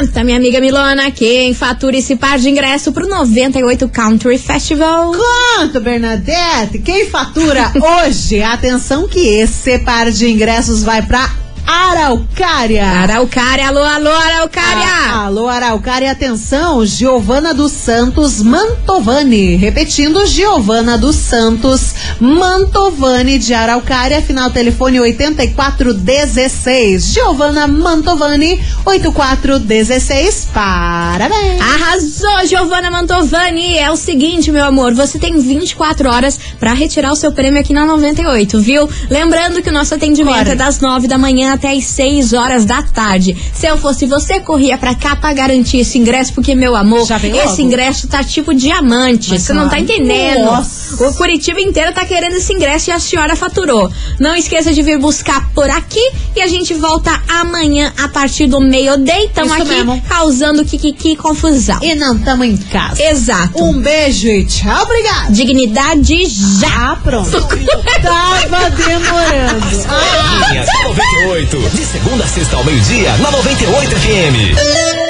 Conta, 0.00 0.24
minha 0.24 0.36
amiga 0.36 0.60
Milona, 0.60 1.08
quem 1.12 1.54
fatura 1.54 1.96
esse 1.96 2.16
par 2.16 2.38
de 2.38 2.50
ingresso 2.50 2.90
pro 2.90 3.06
98 3.06 3.88
Country 3.88 4.38
Festival? 4.38 5.12
Quanto, 5.12 5.80
Bernadette? 5.80 6.80
Quem 6.80 7.06
fatura 7.08 7.70
hoje? 8.04 8.42
Atenção 8.42 9.06
que 9.06 9.20
esse 9.20 9.78
par 9.78 10.10
de 10.10 10.28
ingressos 10.28 10.82
vai 10.82 11.00
pra 11.02 11.30
Araucária. 11.72 12.84
Araucária, 12.84 13.68
alô, 13.68 13.84
alô, 13.84 14.10
Araucária. 14.10 14.88
Ah, 15.08 15.26
alô, 15.26 15.46
Araucária, 15.46 16.10
atenção, 16.10 16.84
Giovana 16.84 17.54
dos 17.54 17.70
Santos 17.70 18.42
Mantovani. 18.42 19.54
Repetindo, 19.54 20.26
Giovana 20.26 20.98
dos 20.98 21.14
Santos 21.14 21.94
Mantovani 22.18 23.38
de 23.38 23.54
Araucária, 23.54 24.20
final 24.20 24.50
telefone 24.50 24.98
8416. 24.98 27.04
Giovana 27.04 27.68
Mantovani, 27.68 28.60
8416. 28.84 30.48
Parabéns. 30.52 31.60
Arrasou, 31.60 32.46
Giovana 32.46 32.90
Mantovani. 32.90 33.78
É 33.78 33.88
o 33.92 33.96
seguinte, 33.96 34.50
meu 34.50 34.64
amor, 34.64 34.92
você 34.92 35.20
tem 35.20 35.38
24 35.38 36.10
horas 36.10 36.36
pra 36.58 36.72
retirar 36.72 37.12
o 37.12 37.16
seu 37.16 37.30
prêmio 37.30 37.60
aqui 37.60 37.72
na 37.72 37.86
98, 37.86 38.60
viu? 38.60 38.90
Lembrando 39.08 39.62
que 39.62 39.70
o 39.70 39.72
nosso 39.72 39.94
atendimento 39.94 40.50
é 40.50 40.56
das 40.56 40.80
9 40.80 41.06
da 41.06 41.16
manhã 41.16 41.59
até 41.60 41.72
as 41.76 41.84
6 41.84 42.32
horas 42.32 42.64
da 42.64 42.82
tarde. 42.82 43.36
Se 43.52 43.66
eu 43.66 43.76
fosse 43.76 44.06
você, 44.06 44.40
corria 44.40 44.78
pra 44.78 44.94
cá 44.94 45.14
pra 45.14 45.32
garantir 45.34 45.78
esse 45.80 45.98
ingresso, 45.98 46.32
porque, 46.32 46.54
meu 46.54 46.74
amor, 46.74 47.02
esse 47.02 47.12
logo. 47.26 47.60
ingresso 47.60 48.08
tá 48.08 48.24
tipo 48.24 48.54
diamante. 48.54 49.28
Mas 49.30 49.42
Você 49.42 49.52
não 49.52 49.64
tá 49.64 49.76
claro. 49.76 49.84
entendendo. 49.84 50.44
Nossa. 50.46 51.04
O 51.06 51.14
Curitiba 51.14 51.60
inteiro 51.60 51.92
tá 51.92 52.04
querendo 52.06 52.36
esse 52.36 52.52
ingresso 52.52 52.88
e 52.88 52.92
a 52.92 52.98
senhora 52.98 53.36
faturou. 53.36 53.90
Não 54.18 54.34
esqueça 54.34 54.72
de 54.72 54.80
vir 54.82 54.98
buscar 54.98 55.50
por 55.50 55.68
aqui 55.68 56.00
e 56.34 56.40
a 56.40 56.46
gente 56.46 56.72
volta 56.74 57.20
amanhã 57.28 57.92
a 57.98 58.08
partir 58.08 58.46
do 58.46 58.60
meio-dia. 58.60 59.28
Tamo 59.34 59.52
Isso 59.52 59.62
aqui 59.62 59.68
mesmo. 59.74 60.02
causando 60.08 60.64
kikiki 60.64 61.16
confusão. 61.16 61.78
E 61.82 61.94
não 61.94 62.18
tamo 62.18 62.42
em 62.44 62.56
casa. 62.56 63.02
Exato. 63.02 63.62
Um 63.62 63.78
beijo 63.80 64.26
e 64.28 64.46
tchau, 64.46 64.82
obrigada. 64.82 65.30
Dignidade 65.32 66.24
já. 66.26 66.70
Ah, 66.92 66.96
pronto. 67.02 67.30
Tava 68.02 68.70
demorando. 68.70 69.66
Coleguinhas 69.86 70.66
98. 70.84 71.49
De 71.50 71.84
segunda 71.84 72.22
a 72.22 72.28
sexta 72.28 72.56
ao 72.56 72.64
meio-dia, 72.64 73.16
na 73.16 73.28
98 73.32 73.96
FM. 73.96 75.09